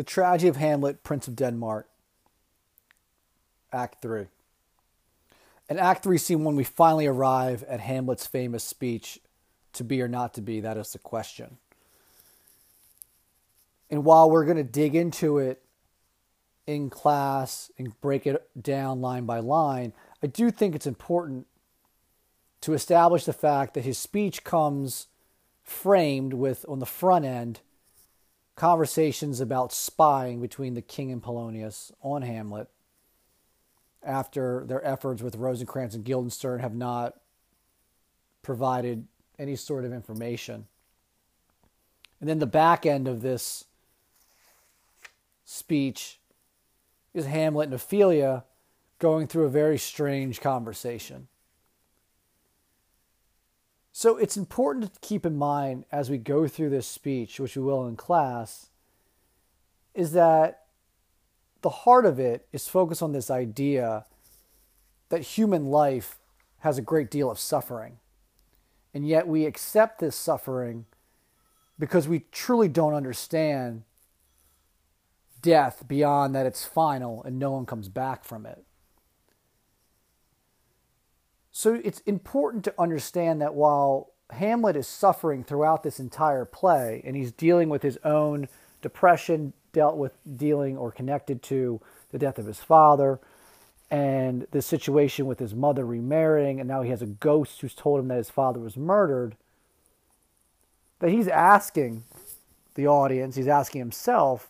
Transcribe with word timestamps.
The 0.00 0.04
Tragedy 0.04 0.48
of 0.48 0.56
Hamlet, 0.56 1.04
Prince 1.04 1.28
of 1.28 1.36
Denmark, 1.36 1.86
Act 3.70 4.00
3. 4.00 4.28
In 5.68 5.78
Act 5.78 6.02
3, 6.04 6.16
Scene 6.16 6.42
1, 6.42 6.56
we 6.56 6.64
finally 6.64 7.06
arrive 7.06 7.62
at 7.64 7.80
Hamlet's 7.80 8.26
famous 8.26 8.64
speech, 8.64 9.18
To 9.74 9.84
be 9.84 10.00
or 10.00 10.08
not 10.08 10.32
to 10.32 10.40
be, 10.40 10.58
that 10.60 10.78
is 10.78 10.94
the 10.94 10.98
question. 10.98 11.58
And 13.90 14.02
while 14.02 14.30
we're 14.30 14.46
going 14.46 14.56
to 14.56 14.64
dig 14.64 14.94
into 14.94 15.36
it 15.36 15.62
in 16.66 16.88
class 16.88 17.70
and 17.76 18.00
break 18.00 18.26
it 18.26 18.48
down 18.58 19.02
line 19.02 19.26
by 19.26 19.40
line, 19.40 19.92
I 20.22 20.28
do 20.28 20.50
think 20.50 20.74
it's 20.74 20.86
important 20.86 21.46
to 22.62 22.72
establish 22.72 23.26
the 23.26 23.34
fact 23.34 23.74
that 23.74 23.84
his 23.84 23.98
speech 23.98 24.44
comes 24.44 25.08
framed 25.62 26.32
with, 26.32 26.64
on 26.70 26.78
the 26.78 26.86
front 26.86 27.26
end, 27.26 27.60
conversations 28.60 29.40
about 29.40 29.72
spying 29.72 30.38
between 30.38 30.74
the 30.74 30.82
king 30.82 31.10
and 31.10 31.22
Polonius 31.22 31.92
on 32.02 32.20
Hamlet 32.20 32.68
after 34.02 34.66
their 34.66 34.86
efforts 34.86 35.22
with 35.22 35.34
Rosencrantz 35.34 35.94
and 35.94 36.04
Guildenstern 36.04 36.60
have 36.60 36.74
not 36.74 37.14
provided 38.42 39.06
any 39.38 39.56
sort 39.56 39.86
of 39.86 39.94
information. 39.94 40.66
And 42.20 42.28
then 42.28 42.38
the 42.38 42.44
back 42.44 42.84
end 42.84 43.08
of 43.08 43.22
this 43.22 43.64
speech 45.46 46.20
is 47.14 47.24
Hamlet 47.24 47.68
and 47.68 47.74
Ophelia 47.74 48.44
going 48.98 49.26
through 49.26 49.46
a 49.46 49.48
very 49.50 49.78
strange 49.78 50.42
conversation. 50.42 51.28
So 53.92 54.16
it's 54.16 54.36
important 54.36 54.94
to 54.94 55.00
keep 55.00 55.26
in 55.26 55.36
mind 55.36 55.84
as 55.90 56.10
we 56.10 56.18
go 56.18 56.46
through 56.46 56.70
this 56.70 56.86
speech, 56.86 57.40
which 57.40 57.56
we 57.56 57.62
will 57.62 57.86
in 57.86 57.96
class, 57.96 58.68
is 59.94 60.12
that 60.12 60.66
the 61.62 61.70
heart 61.70 62.06
of 62.06 62.18
it 62.18 62.46
is 62.52 62.68
focused 62.68 63.02
on 63.02 63.12
this 63.12 63.30
idea 63.30 64.06
that 65.08 65.22
human 65.22 65.66
life 65.66 66.18
has 66.60 66.78
a 66.78 66.82
great 66.82 67.10
deal 67.10 67.30
of 67.30 67.38
suffering. 67.38 67.98
And 68.94 69.06
yet 69.06 69.26
we 69.26 69.44
accept 69.44 69.98
this 69.98 70.16
suffering 70.16 70.86
because 71.78 72.06
we 72.06 72.24
truly 72.32 72.68
don't 72.68 72.94
understand 72.94 73.82
death 75.42 75.84
beyond 75.88 76.34
that 76.34 76.46
it's 76.46 76.64
final 76.64 77.22
and 77.24 77.38
no 77.38 77.50
one 77.50 77.66
comes 77.66 77.88
back 77.88 78.24
from 78.24 78.46
it. 78.46 78.64
So 81.60 81.78
it's 81.84 82.00
important 82.06 82.64
to 82.64 82.74
understand 82.78 83.42
that 83.42 83.52
while 83.52 84.14
Hamlet 84.30 84.76
is 84.76 84.88
suffering 84.88 85.44
throughout 85.44 85.82
this 85.82 86.00
entire 86.00 86.46
play 86.46 87.02
and 87.04 87.14
he's 87.14 87.32
dealing 87.32 87.68
with 87.68 87.82
his 87.82 87.98
own 88.02 88.48
depression, 88.80 89.52
dealt 89.74 89.98
with 89.98 90.12
dealing 90.38 90.78
or 90.78 90.90
connected 90.90 91.42
to 91.42 91.78
the 92.12 92.18
death 92.18 92.38
of 92.38 92.46
his 92.46 92.60
father 92.60 93.20
and 93.90 94.46
the 94.52 94.62
situation 94.62 95.26
with 95.26 95.38
his 95.38 95.54
mother 95.54 95.84
remarrying, 95.84 96.60
and 96.60 96.66
now 96.66 96.80
he 96.80 96.88
has 96.88 97.02
a 97.02 97.06
ghost 97.06 97.60
who's 97.60 97.74
told 97.74 98.00
him 98.00 98.08
that 98.08 98.16
his 98.16 98.30
father 98.30 98.58
was 98.58 98.78
murdered, 98.78 99.36
that 101.00 101.10
he's 101.10 101.28
asking 101.28 102.04
the 102.74 102.86
audience, 102.86 103.36
he's 103.36 103.46
asking 103.48 103.80
himself, 103.80 104.48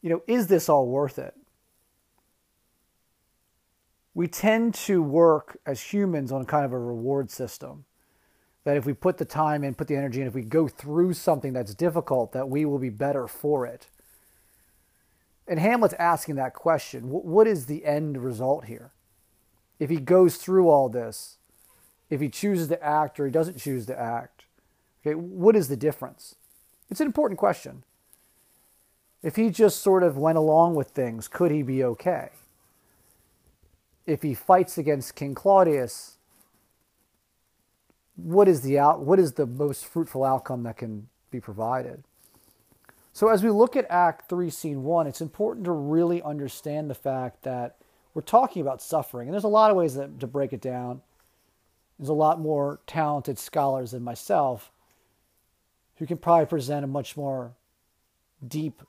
you 0.00 0.08
know, 0.08 0.22
is 0.28 0.46
this 0.46 0.68
all 0.68 0.86
worth 0.86 1.18
it? 1.18 1.34
We 4.14 4.28
tend 4.28 4.74
to 4.74 5.02
work 5.02 5.58
as 5.64 5.80
humans 5.80 6.32
on 6.32 6.44
kind 6.44 6.64
of 6.64 6.72
a 6.72 6.78
reward 6.78 7.30
system. 7.30 7.84
That 8.64 8.76
if 8.76 8.86
we 8.86 8.92
put 8.92 9.18
the 9.18 9.24
time 9.24 9.64
in, 9.64 9.74
put 9.74 9.88
the 9.88 9.96
energy 9.96 10.20
in, 10.20 10.26
if 10.26 10.34
we 10.34 10.42
go 10.42 10.68
through 10.68 11.14
something 11.14 11.52
that's 11.52 11.74
difficult, 11.74 12.32
that 12.32 12.48
we 12.48 12.64
will 12.64 12.78
be 12.78 12.90
better 12.90 13.26
for 13.26 13.66
it. 13.66 13.88
And 15.48 15.58
Hamlet's 15.58 15.94
asking 15.98 16.36
that 16.36 16.54
question 16.54 17.10
what 17.10 17.46
is 17.46 17.66
the 17.66 17.84
end 17.84 18.22
result 18.22 18.66
here? 18.66 18.92
If 19.78 19.90
he 19.90 19.96
goes 19.96 20.36
through 20.36 20.68
all 20.68 20.88
this, 20.88 21.38
if 22.08 22.20
he 22.20 22.28
chooses 22.28 22.68
to 22.68 22.82
act 22.84 23.18
or 23.18 23.26
he 23.26 23.32
doesn't 23.32 23.58
choose 23.58 23.86
to 23.86 23.98
act, 23.98 24.44
okay, 25.00 25.14
what 25.14 25.56
is 25.56 25.68
the 25.68 25.76
difference? 25.76 26.36
It's 26.90 27.00
an 27.00 27.06
important 27.06 27.38
question. 27.38 27.82
If 29.22 29.36
he 29.36 29.50
just 29.50 29.80
sort 29.80 30.02
of 30.02 30.18
went 30.18 30.38
along 30.38 30.74
with 30.74 30.88
things, 30.88 31.26
could 31.26 31.50
he 31.50 31.62
be 31.62 31.82
okay? 31.82 32.30
If 34.06 34.22
he 34.22 34.34
fights 34.34 34.78
against 34.78 35.14
King 35.14 35.34
Claudius, 35.34 36.18
what 38.16 38.48
is 38.48 38.62
the 38.62 38.78
out, 38.78 39.00
what 39.00 39.18
is 39.18 39.32
the 39.32 39.46
most 39.46 39.86
fruitful 39.86 40.24
outcome 40.24 40.64
that 40.64 40.76
can 40.76 41.08
be 41.30 41.40
provided? 41.40 42.04
So 43.12 43.28
as 43.28 43.42
we 43.42 43.50
look 43.50 43.76
at 43.76 43.86
Act 43.90 44.28
3, 44.28 44.48
Scene 44.50 44.82
1, 44.84 45.06
it's 45.06 45.20
important 45.20 45.64
to 45.66 45.72
really 45.72 46.22
understand 46.22 46.88
the 46.88 46.94
fact 46.94 47.42
that 47.42 47.76
we're 48.14 48.22
talking 48.22 48.62
about 48.62 48.82
suffering. 48.82 49.28
And 49.28 49.34
there's 49.34 49.44
a 49.44 49.48
lot 49.48 49.70
of 49.70 49.76
ways 49.76 49.94
that, 49.94 50.20
to 50.20 50.26
break 50.26 50.52
it 50.52 50.60
down. 50.60 51.02
There's 51.98 52.08
a 52.08 52.14
lot 52.14 52.40
more 52.40 52.80
talented 52.86 53.38
scholars 53.38 53.92
than 53.92 54.02
myself 54.02 54.70
who 55.96 56.06
can 56.06 56.16
probably 56.16 56.46
present 56.46 56.84
a 56.84 56.88
much 56.88 57.16
more 57.16 57.52
deep 58.46 58.82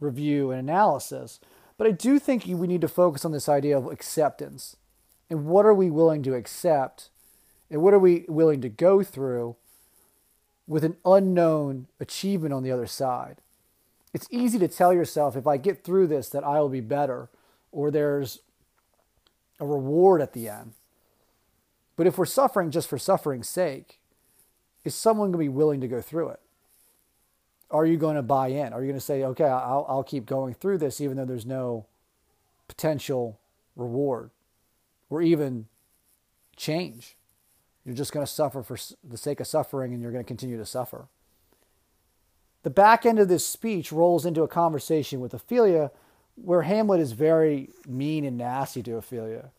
review 0.00 0.50
and 0.50 0.60
analysis. 0.60 1.40
But 1.76 1.86
I 1.86 1.90
do 1.90 2.18
think 2.18 2.44
we 2.46 2.66
need 2.66 2.80
to 2.82 2.88
focus 2.88 3.24
on 3.24 3.32
this 3.32 3.48
idea 3.48 3.76
of 3.76 3.86
acceptance. 3.86 4.76
And 5.28 5.46
what 5.46 5.66
are 5.66 5.74
we 5.74 5.90
willing 5.90 6.22
to 6.22 6.34
accept? 6.34 7.10
And 7.70 7.82
what 7.82 7.94
are 7.94 7.98
we 7.98 8.24
willing 8.28 8.60
to 8.60 8.68
go 8.68 9.02
through 9.02 9.56
with 10.66 10.84
an 10.84 10.96
unknown 11.04 11.88
achievement 11.98 12.54
on 12.54 12.62
the 12.62 12.70
other 12.70 12.86
side? 12.86 13.38
It's 14.12 14.28
easy 14.30 14.58
to 14.60 14.68
tell 14.68 14.92
yourself 14.92 15.36
if 15.36 15.46
I 15.46 15.56
get 15.56 15.82
through 15.82 16.06
this 16.06 16.28
that 16.28 16.44
I 16.44 16.60
will 16.60 16.68
be 16.68 16.80
better 16.80 17.28
or 17.72 17.90
there's 17.90 18.40
a 19.58 19.66
reward 19.66 20.22
at 20.22 20.32
the 20.32 20.48
end. 20.48 20.74
But 21.96 22.06
if 22.06 22.16
we're 22.16 22.24
suffering 22.24 22.70
just 22.70 22.88
for 22.88 22.98
suffering's 22.98 23.48
sake, 23.48 23.98
is 24.84 24.94
someone 24.94 25.32
going 25.32 25.44
to 25.44 25.50
be 25.50 25.56
willing 25.56 25.80
to 25.80 25.88
go 25.88 26.00
through 26.00 26.28
it? 26.28 26.40
Are 27.70 27.86
you 27.86 27.96
going 27.96 28.16
to 28.16 28.22
buy 28.22 28.48
in? 28.48 28.72
Are 28.72 28.80
you 28.80 28.86
going 28.86 28.98
to 28.98 29.04
say, 29.04 29.24
okay, 29.24 29.44
I'll, 29.44 29.86
I'll 29.88 30.04
keep 30.04 30.26
going 30.26 30.54
through 30.54 30.78
this 30.78 31.00
even 31.00 31.16
though 31.16 31.24
there's 31.24 31.46
no 31.46 31.86
potential 32.68 33.38
reward 33.76 34.30
or 35.10 35.22
even 35.22 35.66
change? 36.56 37.16
You're 37.84 37.94
just 37.94 38.12
going 38.12 38.24
to 38.24 38.32
suffer 38.32 38.62
for 38.62 38.78
the 39.02 39.16
sake 39.16 39.40
of 39.40 39.46
suffering 39.46 39.92
and 39.92 40.02
you're 40.02 40.12
going 40.12 40.24
to 40.24 40.28
continue 40.28 40.56
to 40.56 40.66
suffer. 40.66 41.06
The 42.62 42.70
back 42.70 43.04
end 43.04 43.18
of 43.18 43.28
this 43.28 43.46
speech 43.46 43.92
rolls 43.92 44.24
into 44.24 44.42
a 44.42 44.48
conversation 44.48 45.20
with 45.20 45.34
Ophelia 45.34 45.90
where 46.36 46.62
Hamlet 46.62 47.00
is 47.00 47.12
very 47.12 47.70
mean 47.86 48.24
and 48.24 48.38
nasty 48.38 48.82
to 48.84 48.96
Ophelia. 48.96 49.50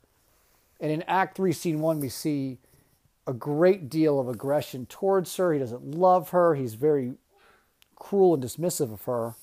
And 0.80 0.92
in 0.92 1.04
Act 1.04 1.38
3, 1.38 1.54
Scene 1.54 1.80
1, 1.80 2.00
we 2.00 2.10
see 2.10 2.58
a 3.28 3.34
great 3.34 3.90
deal 3.90 4.20
of 4.20 4.28
aggression 4.28 4.86
towards 4.86 5.36
her. 5.38 5.54
He 5.54 5.60
doesn't 5.60 5.92
love 5.92 6.30
her. 6.32 6.56
He's 6.56 6.74
very 6.74 7.14
cruel 7.96 8.34
and 8.34 8.44
dismissive 8.44 8.92
of 8.94 9.04
her. 9.04 9.36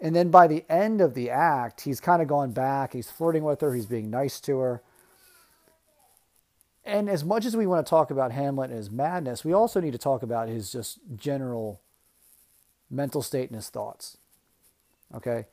And 0.00 0.16
then 0.16 0.30
by 0.30 0.48
the 0.48 0.64
end 0.68 1.00
of 1.00 1.14
the 1.14 1.30
act, 1.30 1.82
he's 1.82 2.00
kind 2.00 2.20
of 2.20 2.28
gone 2.28 2.50
back. 2.50 2.92
He's 2.92 3.10
flirting 3.10 3.44
with 3.44 3.60
her. 3.60 3.74
He's 3.74 3.86
being 3.86 4.10
nice 4.10 4.40
to 4.40 4.58
her. 4.58 4.82
And 6.84 7.08
as 7.08 7.24
much 7.24 7.44
as 7.44 7.56
we 7.56 7.66
want 7.66 7.86
to 7.86 7.90
talk 7.90 8.10
about 8.10 8.32
Hamlet 8.32 8.70
and 8.70 8.76
his 8.76 8.90
madness, 8.90 9.44
we 9.44 9.52
also 9.52 9.80
need 9.80 9.92
to 9.92 9.98
talk 9.98 10.24
about 10.24 10.48
his 10.48 10.72
just 10.72 10.98
general 11.16 11.80
mental 12.90 13.22
state 13.22 13.48
and 13.48 13.56
his 13.56 13.68
thoughts. 13.68 14.18
Okay? 15.14 15.46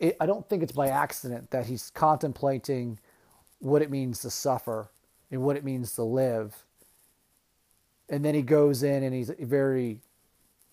It, 0.00 0.16
I 0.18 0.26
don't 0.26 0.48
think 0.48 0.62
it's 0.62 0.72
by 0.72 0.88
accident 0.88 1.50
that 1.50 1.66
he's 1.66 1.90
contemplating 1.90 2.98
what 3.58 3.82
it 3.82 3.90
means 3.90 4.20
to 4.20 4.30
suffer 4.30 4.90
and 5.30 5.42
what 5.42 5.56
it 5.56 5.64
means 5.64 5.92
to 5.92 6.02
live. 6.02 6.64
And 8.08 8.24
then 8.24 8.34
he 8.34 8.42
goes 8.42 8.82
in 8.82 9.02
and 9.02 9.14
he's 9.14 9.30
very 9.38 10.00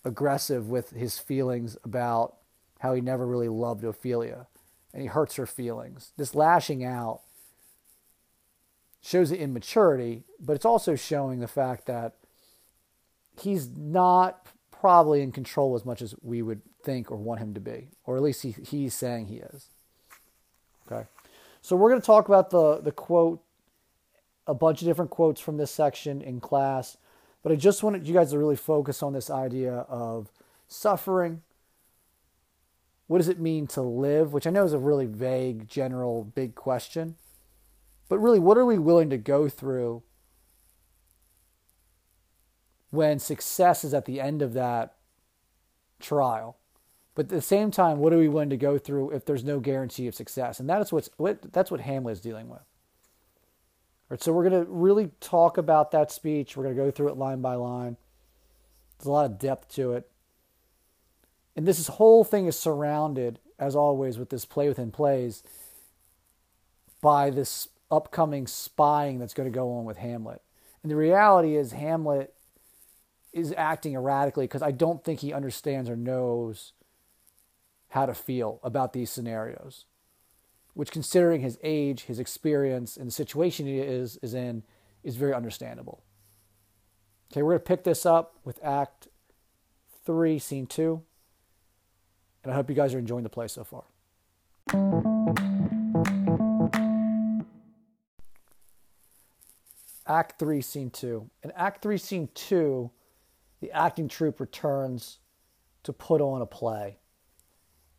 aggressive 0.05 0.69
with 0.69 0.91
his 0.91 1.19
feelings 1.19 1.77
about 1.83 2.35
how 2.79 2.93
he 2.93 3.01
never 3.01 3.25
really 3.27 3.49
loved 3.49 3.83
Ophelia 3.83 4.47
and 4.93 5.01
he 5.01 5.07
hurts 5.07 5.35
her 5.35 5.45
feelings. 5.45 6.13
This 6.17 6.33
lashing 6.33 6.83
out 6.83 7.21
shows 9.01 9.29
the 9.29 9.39
immaturity, 9.39 10.23
but 10.39 10.53
it's 10.53 10.65
also 10.65 10.95
showing 10.95 11.39
the 11.39 11.47
fact 11.47 11.85
that 11.85 12.15
he's 13.39 13.69
not 13.69 14.45
probably 14.71 15.21
in 15.21 15.31
control 15.31 15.75
as 15.75 15.85
much 15.85 16.01
as 16.01 16.15
we 16.21 16.41
would 16.41 16.61
think 16.83 17.11
or 17.11 17.17
want 17.17 17.39
him 17.39 17.53
to 17.53 17.59
be, 17.59 17.89
or 18.05 18.15
at 18.15 18.23
least 18.23 18.41
he, 18.41 18.51
he's 18.51 18.93
saying 18.93 19.27
he 19.27 19.37
is. 19.37 19.67
Okay. 20.89 21.07
So 21.61 21.75
we're 21.75 21.89
going 21.89 22.01
to 22.01 22.05
talk 22.05 22.27
about 22.27 22.49
the, 22.49 22.79
the 22.79 22.91
quote, 22.91 23.41
a 24.47 24.53
bunch 24.53 24.81
of 24.81 24.87
different 24.87 25.11
quotes 25.11 25.39
from 25.39 25.57
this 25.57 25.71
section 25.71 26.21
in 26.21 26.39
class. 26.39 26.97
But 27.41 27.51
I 27.51 27.55
just 27.55 27.83
wanted 27.83 28.07
you 28.07 28.13
guys 28.13 28.31
to 28.31 28.39
really 28.39 28.55
focus 28.55 29.01
on 29.01 29.13
this 29.13 29.29
idea 29.29 29.73
of 29.73 30.31
suffering. 30.67 31.41
What 33.07 33.17
does 33.19 33.29
it 33.29 33.39
mean 33.39 33.65
to 33.67 33.81
live? 33.81 34.33
Which 34.33 34.45
I 34.45 34.51
know 34.51 34.65
is 34.65 34.73
a 34.73 34.79
really 34.79 35.05
vague, 35.05 35.67
general, 35.67 36.23
big 36.23 36.53
question. 36.53 37.15
But 38.07 38.19
really, 38.19 38.39
what 38.39 38.57
are 38.57 38.65
we 38.65 38.77
willing 38.77 39.09
to 39.11 39.17
go 39.17 39.47
through 39.49 40.03
when 42.91 43.19
success 43.19 43.83
is 43.83 43.93
at 43.93 44.05
the 44.05 44.19
end 44.19 44.41
of 44.41 44.53
that 44.53 44.95
trial? 45.99 46.57
But 47.15 47.25
at 47.25 47.29
the 47.29 47.41
same 47.41 47.71
time, 47.71 47.99
what 47.99 48.13
are 48.13 48.17
we 48.17 48.29
willing 48.29 48.49
to 48.49 48.57
go 48.57 48.77
through 48.77 49.11
if 49.11 49.25
there's 49.25 49.43
no 49.43 49.59
guarantee 49.59 50.07
of 50.07 50.15
success? 50.15 50.59
And 50.59 50.69
that 50.69 50.81
is 50.81 50.91
what's 50.91 51.09
what, 51.17 51.51
that's 51.51 51.71
what 51.71 51.81
Hamlet 51.81 52.13
is 52.13 52.21
dealing 52.21 52.49
with. 52.49 52.61
Right, 54.09 54.21
so 54.21 54.33
we're 54.33 54.49
going 54.49 54.65
to 54.65 54.71
really 54.71 55.11
talk 55.19 55.57
about 55.57 55.91
that 55.91 56.11
speech. 56.11 56.57
We're 56.57 56.63
going 56.63 56.75
to 56.75 56.81
go 56.81 56.91
through 56.91 57.09
it 57.09 57.17
line 57.17 57.41
by 57.41 57.55
line. 57.55 57.97
There's 58.97 59.07
a 59.07 59.11
lot 59.11 59.25
of 59.25 59.37
depth 59.37 59.69
to 59.75 59.93
it. 59.93 60.09
And 61.55 61.67
this 61.67 61.87
whole 61.87 62.23
thing 62.23 62.47
is 62.47 62.57
surrounded, 62.57 63.39
as 63.59 63.75
always, 63.75 64.17
with 64.17 64.29
this 64.29 64.45
play 64.45 64.67
within 64.67 64.91
plays 64.91 65.43
by 67.01 67.29
this 67.29 67.69
upcoming 67.91 68.47
spying 68.47 69.19
that's 69.19 69.33
going 69.33 69.51
to 69.51 69.55
go 69.55 69.73
on 69.73 69.85
with 69.85 69.97
Hamlet. 69.97 70.41
And 70.81 70.91
the 70.91 70.95
reality 70.95 71.55
is, 71.55 71.71
Hamlet 71.73 72.33
is 73.31 73.53
acting 73.57 73.93
erratically 73.93 74.45
because 74.45 74.61
I 74.61 74.71
don't 74.71 75.03
think 75.03 75.19
he 75.19 75.33
understands 75.33 75.89
or 75.89 75.95
knows 75.95 76.73
how 77.89 78.05
to 78.05 78.13
feel 78.13 78.59
about 78.63 78.93
these 78.93 79.11
scenarios. 79.11 79.85
Which, 80.79 80.91
considering 80.91 81.41
his 81.41 81.59
age, 81.61 82.03
his 82.03 82.19
experience, 82.19 82.95
and 82.95 83.05
the 83.05 83.11
situation 83.11 83.65
he 83.65 83.79
is 83.79 84.17
is 84.21 84.33
in, 84.33 84.63
is 85.03 85.17
very 85.17 85.33
understandable. 85.33 86.05
Okay, 87.29 87.41
we're 87.41 87.51
going 87.51 87.59
to 87.59 87.65
pick 87.65 87.83
this 87.83 88.05
up 88.05 88.37
with 88.45 88.63
Act 88.63 89.09
3, 90.05 90.39
Scene 90.39 90.65
2. 90.67 91.01
And 92.45 92.53
I 92.53 92.55
hope 92.55 92.69
you 92.69 92.77
guys 92.77 92.93
are 92.93 92.97
enjoying 92.97 93.23
the 93.23 93.29
play 93.29 93.49
so 93.49 93.65
far. 93.65 93.83
Act 100.07 100.39
3, 100.39 100.61
Scene 100.61 100.91
2. 100.91 101.29
In 101.43 101.51
Act 101.57 101.81
3, 101.81 101.97
Scene 101.97 102.29
2, 102.33 102.89
the 103.59 103.69
acting 103.73 104.07
troupe 104.07 104.39
returns 104.39 105.19
to 105.83 105.91
put 105.91 106.21
on 106.21 106.41
a 106.41 106.45
play. 106.45 106.98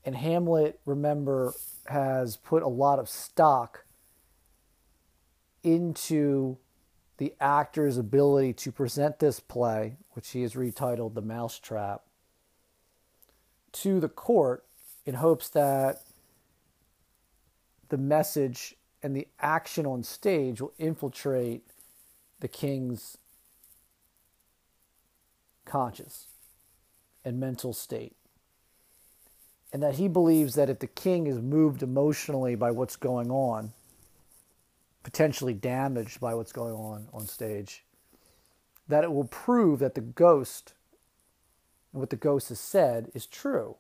And 0.05 0.17
Hamlet, 0.17 0.81
remember, 0.87 1.55
has 1.87 2.37
put 2.37 2.63
a 2.63 2.69
lot 2.69 2.99
of 2.99 3.09
stock 3.09 3.85
into 5.63 6.57
the 7.19 7.35
actor's 7.39 7.99
ability 7.99 8.55
to 8.55 8.73
present 8.73 9.19
this 9.19 9.41
play, 9.41 9.97
which 10.13 10.31
he 10.31 10.43
has 10.43 10.55
retitled 10.55 11.15
The 11.15 11.21
Mousetrap, 11.21 12.03
to 13.73 14.01
the 14.01 14.09
court 14.09 14.65
in 15.05 15.15
hopes 15.17 15.49
that 15.51 16.03
the 17.91 17.99
message 17.99 18.77
and 19.03 19.15
the 19.15 19.29
action 19.41 19.85
on 19.85 20.03
stage 20.03 20.61
will 20.61 20.73
infiltrate 20.79 21.63
the 22.41 22.49
king's 22.49 23.19
conscious 25.65 26.29
and 27.25 27.39
mental 27.39 27.73
state. 27.73 28.17
And 29.73 29.83
that 29.83 29.95
he 29.95 30.09
believes 30.09 30.55
that 30.55 30.69
if 30.69 30.81
the 30.81 30.87
king 30.87 31.27
is 31.27 31.41
moved 31.41 31.83
emotionally 31.83 32.57
by 32.57 32.71
what's 32.71 32.97
going 32.97 33.31
on, 33.31 33.73
potentially 35.03 35.55
damaged 35.55 36.21
by 36.21 36.35
what's 36.35 36.53
going 36.53 36.75
on 36.75 37.07
on 37.13 37.27
stage, 37.27 37.85
that 38.89 39.05
it 39.05 39.13
will 39.13 39.25
prove 39.25 39.79
that 39.79 39.95
the 39.95 40.01
ghost 40.01 40.75
and 41.93 42.01
what 42.01 42.11
the 42.11 42.17
ghost 42.17 42.49
has 42.49 42.61
said 42.61 43.11
is 43.15 43.27
true. 43.27 43.77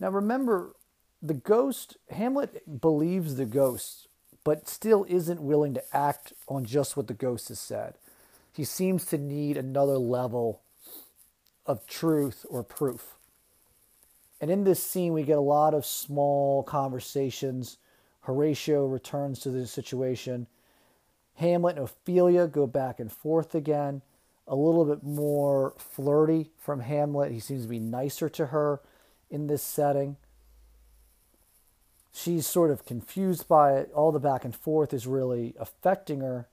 Now 0.00 0.10
remember, 0.10 0.74
the 1.22 1.34
ghost, 1.34 1.96
Hamlet 2.10 2.80
believes 2.80 3.36
the 3.36 3.46
ghost, 3.46 4.08
but 4.44 4.68
still 4.68 5.06
isn't 5.08 5.40
willing 5.40 5.74
to 5.74 5.96
act 5.96 6.32
on 6.48 6.64
just 6.64 6.96
what 6.96 7.08
the 7.08 7.14
ghost 7.14 7.48
has 7.48 7.58
said. 7.58 7.94
He 8.52 8.64
seems 8.64 9.04
to 9.06 9.18
need 9.18 9.56
another 9.56 9.98
level 9.98 10.60
of 11.66 11.86
truth 11.86 12.46
or 12.48 12.62
proof. 12.62 13.15
And 14.40 14.50
in 14.50 14.64
this 14.64 14.82
scene, 14.82 15.12
we 15.12 15.22
get 15.22 15.38
a 15.38 15.40
lot 15.40 15.74
of 15.74 15.86
small 15.86 16.62
conversations. 16.62 17.78
Horatio 18.20 18.86
returns 18.86 19.40
to 19.40 19.50
the 19.50 19.66
situation. 19.66 20.46
Hamlet 21.34 21.76
and 21.76 21.84
Ophelia 21.84 22.46
go 22.46 22.66
back 22.66 23.00
and 23.00 23.10
forth 23.10 23.54
again. 23.54 24.02
A 24.46 24.54
little 24.54 24.84
bit 24.84 25.02
more 25.02 25.74
flirty 25.78 26.50
from 26.58 26.80
Hamlet. 26.80 27.32
He 27.32 27.40
seems 27.40 27.62
to 27.62 27.68
be 27.68 27.78
nicer 27.78 28.28
to 28.30 28.46
her 28.46 28.80
in 29.30 29.46
this 29.46 29.62
setting. 29.62 30.16
She's 32.12 32.46
sort 32.46 32.70
of 32.70 32.86
confused 32.86 33.48
by 33.48 33.74
it. 33.74 33.90
All 33.92 34.12
the 34.12 34.18
back 34.18 34.44
and 34.44 34.54
forth 34.54 34.94
is 34.94 35.06
really 35.06 35.54
affecting 35.58 36.20
her. 36.20 36.48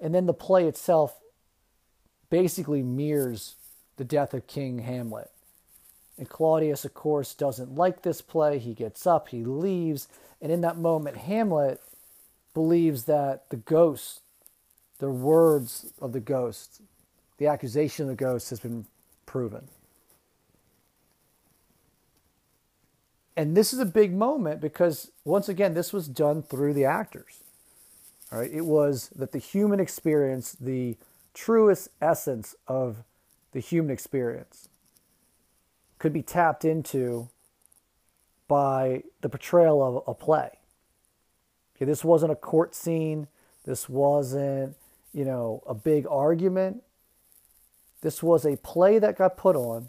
And 0.00 0.14
then 0.14 0.26
the 0.26 0.34
play 0.34 0.66
itself 0.66 1.20
basically 2.30 2.82
mirrors 2.82 3.56
the 3.96 4.04
death 4.04 4.34
of 4.34 4.46
King 4.46 4.78
Hamlet. 4.78 5.30
And 6.16 6.28
Claudius, 6.28 6.84
of 6.84 6.94
course, 6.94 7.34
doesn't 7.34 7.74
like 7.74 8.02
this 8.02 8.20
play. 8.20 8.58
He 8.58 8.72
gets 8.72 9.06
up, 9.06 9.28
he 9.28 9.44
leaves, 9.44 10.08
and 10.40 10.52
in 10.52 10.60
that 10.60 10.76
moment, 10.76 11.16
Hamlet 11.16 11.80
believes 12.52 13.04
that 13.04 13.50
the 13.50 13.56
ghost, 13.56 14.20
the 14.98 15.10
words 15.10 15.92
of 16.00 16.12
the 16.12 16.20
ghost, 16.20 16.80
the 17.38 17.46
accusation 17.48 18.04
of 18.04 18.10
the 18.10 18.24
ghost 18.24 18.50
has 18.50 18.60
been 18.60 18.86
proven. 19.26 19.68
And 23.36 23.56
this 23.56 23.72
is 23.72 23.80
a 23.80 23.84
big 23.84 24.12
moment 24.12 24.60
because, 24.60 25.10
once 25.24 25.48
again, 25.48 25.74
this 25.74 25.92
was 25.92 26.06
done 26.06 26.42
through 26.42 26.74
the 26.74 26.84
actors. 26.84 27.40
All 28.30 28.38
right, 28.38 28.52
it 28.52 28.64
was 28.64 29.08
that 29.16 29.32
the 29.32 29.38
human 29.38 29.80
experience, 29.80 30.52
the 30.52 30.96
truest 31.34 31.88
essence 32.00 32.54
of 32.68 32.98
the 33.50 33.58
human 33.58 33.90
experience 33.90 34.68
could 35.98 36.12
be 36.12 36.22
tapped 36.22 36.64
into 36.64 37.28
by 38.48 39.02
the 39.20 39.28
portrayal 39.28 39.86
of 39.86 40.02
a 40.06 40.14
play. 40.14 40.50
Okay, 41.76 41.84
this 41.84 42.04
wasn't 42.04 42.32
a 42.32 42.36
court 42.36 42.74
scene. 42.74 43.26
This 43.64 43.88
wasn't, 43.88 44.76
you 45.12 45.24
know, 45.24 45.62
a 45.66 45.74
big 45.74 46.06
argument. 46.08 46.82
This 48.02 48.22
was 48.22 48.44
a 48.44 48.56
play 48.58 48.98
that 48.98 49.16
got 49.16 49.36
put 49.36 49.56
on 49.56 49.88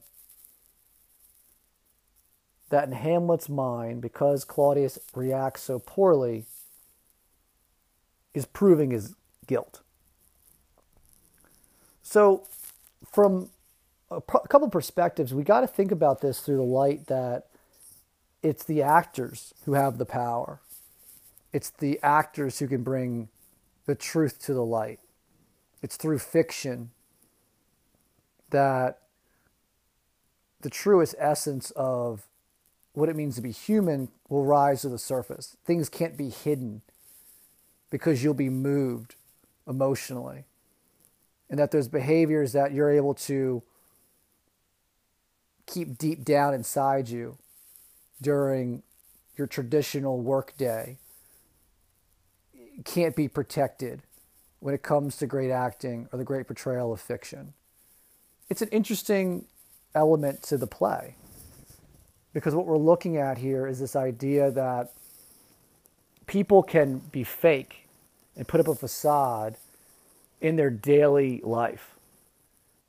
that 2.70 2.88
in 2.88 2.94
Hamlet's 2.94 3.48
mind, 3.48 4.02
because 4.02 4.44
Claudius 4.44 4.98
reacts 5.14 5.62
so 5.64 5.78
poorly, 5.78 6.46
is 8.34 8.46
proving 8.46 8.92
his 8.92 9.16
guilt. 9.46 9.82
So, 12.02 12.48
from 13.12 13.50
a, 14.12 14.18
a 14.18 14.48
couple 14.48 14.70
perspectives, 14.70 15.34
we 15.34 15.44
got 15.44 15.62
to 15.62 15.68
think 15.68 15.92
about 15.92 16.22
this 16.22 16.40
through 16.40 16.58
the 16.58 16.64
light 16.64 17.08
that 17.08 17.48
it's 18.44 18.64
the 18.64 18.82
actors 18.82 19.54
who 19.66 19.74
have 19.74 19.98
the 19.98 20.06
power. 20.06 20.62
It's 21.52 21.70
the 21.70 22.00
actors 22.04 22.60
who 22.60 22.68
can 22.68 22.84
bring 22.84 23.30
the 23.86 23.96
truth 23.96 24.42
to 24.44 24.54
the 24.54 24.64
light. 24.66 25.00
It's 25.82 25.98
through 25.98 26.20
fiction 26.20 26.92
that 28.50 29.00
the 30.62 30.70
truest 30.70 31.16
essence 31.18 31.72
of 31.72 32.28
what 32.94 33.10
it 33.10 33.16
means 33.16 33.36
to 33.36 33.42
be 33.42 33.52
human 33.52 34.10
will 34.30 34.46
rise 34.46 34.82
to 34.82 34.90
the 34.90 34.98
surface. 34.98 35.58
Things 35.66 35.90
can't 35.90 36.18
be 36.18 36.30
hidden 36.30 36.82
because 37.90 38.24
you'll 38.24 38.34
be 38.34 38.50
moved 38.50 39.16
emotionally. 39.68 40.46
And 41.50 41.60
that 41.60 41.72
there's 41.72 41.88
behaviors 41.88 42.54
that 42.54 42.74
you're 42.74 42.90
able 42.90 43.14
to 43.14 43.62
keep 45.66 45.98
deep 45.98 46.24
down 46.24 46.54
inside 46.54 47.10
you 47.10 47.38
during 48.22 48.84
your 49.36 49.48
traditional 49.48 50.20
workday 50.20 50.98
can't 52.84 53.16
be 53.16 53.28
protected 53.28 54.02
when 54.60 54.74
it 54.74 54.84
comes 54.84 55.18
to 55.18 55.28
great 55.28 55.52
acting 55.52 56.08
or 56.12 56.18
the 56.18 56.24
great 56.24 56.48
portrayal 56.48 56.92
of 56.92 57.00
fiction. 57.00 57.54
It's 58.50 58.62
an 58.62 58.70
interesting 58.70 59.46
element 59.94 60.44
to 60.44 60.58
the 60.58 60.68
play 60.68 61.16
because 62.34 62.54
what 62.54 62.66
we're 62.66 62.78
looking 62.78 63.18
at 63.18 63.38
here 63.38 63.66
is 63.68 63.80
this 63.80 63.96
idea 63.96 64.52
that 64.52 64.92
people 66.28 66.64
can 66.64 67.00
be 67.12 67.24
fake 67.24 67.88
and 68.36 68.48
put 68.48 68.60
up 68.60 68.68
a 68.68 68.76
facade 68.76 69.58
in 70.42 70.56
their 70.56 70.70
daily 70.70 71.42
life 71.44 71.96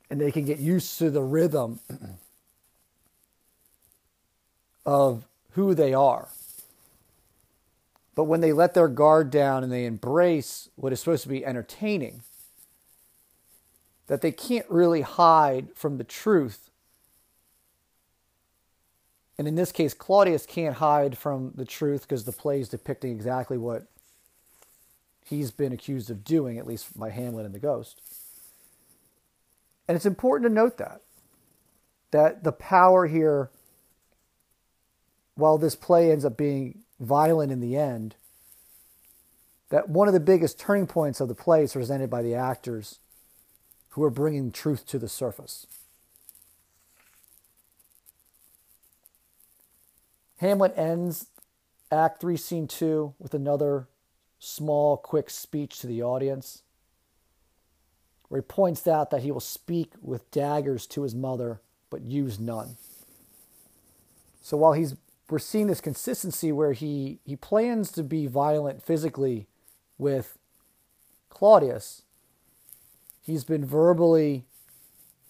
and 0.09 0.19
they 0.19 0.31
can 0.31 0.45
get 0.45 0.59
used 0.59 0.97
to 0.99 1.09
the 1.09 1.21
rhythm 1.21 1.79
of 4.87 5.25
who 5.51 5.75
they 5.75 5.93
are. 5.93 6.29
But 8.15 8.23
when 8.23 8.41
they 8.41 8.53
let 8.53 8.73
their 8.73 8.87
guard 8.87 9.29
down 9.29 9.63
and 9.63 9.71
they 9.71 9.85
embrace 9.85 10.69
what 10.75 10.91
is 10.91 11.01
supposed 11.01 11.23
to 11.23 11.29
be 11.29 11.45
entertaining, 11.45 12.21
that 14.07 14.21
they 14.21 14.31
can't 14.31 14.65
really 14.69 15.01
hide 15.01 15.67
from 15.75 15.97
the 15.97 16.03
truth. 16.03 16.71
And 19.37 19.47
in 19.47 19.55
this 19.55 19.71
case, 19.71 19.93
Claudius 19.93 20.47
can't 20.47 20.77
hide 20.77 21.17
from 21.17 21.51
the 21.53 21.65
truth 21.65 22.01
because 22.01 22.23
the 22.23 22.31
play 22.31 22.61
is 22.61 22.69
depicting 22.69 23.11
exactly 23.11 23.57
what 23.57 23.85
he's 25.23 25.51
been 25.51 25.73
accused 25.73 26.09
of 26.09 26.23
doing, 26.23 26.57
at 26.57 26.65
least 26.65 26.97
by 26.97 27.09
Hamlet 27.09 27.45
and 27.45 27.53
the 27.53 27.59
Ghost. 27.59 28.01
And 29.87 29.95
it's 29.95 30.05
important 30.05 30.49
to 30.49 30.55
note 30.55 30.77
that 30.77 31.01
that 32.11 32.45
the 32.45 32.53
power 32.53 33.05
here 33.07 33.51
while 35.37 35.57
this 35.57 35.75
play 35.75 36.11
ends 36.11 36.25
up 36.25 36.35
being 36.35 36.79
violent 36.99 37.51
in 37.51 37.61
the 37.61 37.77
end, 37.77 38.15
that 39.69 39.87
one 39.87 40.07
of 40.07 40.13
the 40.13 40.19
biggest 40.19 40.59
turning 40.59 40.87
points 40.87 41.21
of 41.21 41.27
the 41.27 41.35
play 41.35 41.63
is 41.63 41.73
presented 41.73 42.09
by 42.09 42.21
the 42.21 42.33
actors 42.33 42.99
who 43.89 44.03
are 44.03 44.09
bringing 44.09 44.51
truth 44.51 44.85
to 44.87 44.97
the 44.97 45.07
surface. 45.07 45.67
Hamlet 50.37 50.73
ends 50.75 51.27
Act 51.91 52.19
3, 52.19 52.35
Scene 52.37 52.67
2 52.67 53.13
with 53.19 53.33
another 53.33 53.87
small, 54.39 54.97
quick 54.97 55.29
speech 55.29 55.79
to 55.79 55.87
the 55.87 56.01
audience 56.01 56.63
where 58.27 58.41
he 58.41 58.45
points 58.45 58.87
out 58.87 59.09
that 59.11 59.21
he 59.21 59.31
will 59.31 59.39
speak 59.39 59.93
with 60.01 60.29
daggers 60.31 60.85
to 60.87 61.03
his 61.03 61.15
mother 61.15 61.61
but 61.89 62.01
use 62.01 62.39
none. 62.39 62.75
So 64.41 64.57
while 64.57 64.73
he's 64.73 64.95
we're 65.29 65.39
seeing 65.39 65.67
this 65.67 65.81
consistency 65.81 66.51
where 66.51 66.73
he 66.73 67.19
he 67.25 67.35
plans 67.35 67.91
to 67.91 68.03
be 68.03 68.27
violent 68.27 68.83
physically 68.83 69.47
with 69.97 70.37
Claudius, 71.29 72.03
he's 73.21 73.43
been 73.43 73.65
verbally 73.65 74.45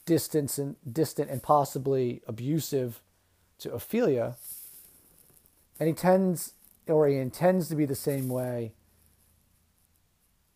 distant 0.05 0.57
and 0.57 0.75
distant 0.89 1.29
and 1.29 1.41
possibly 1.41 2.21
abusive 2.27 3.01
to 3.59 3.73
Ophelia, 3.73 4.35
and 5.79 5.87
he 5.87 5.93
tends 5.93 6.53
or 6.87 7.07
he 7.07 7.17
intends 7.17 7.67
to 7.67 7.75
be 7.75 7.85
the 7.85 7.95
same 7.95 8.29
way 8.29 8.71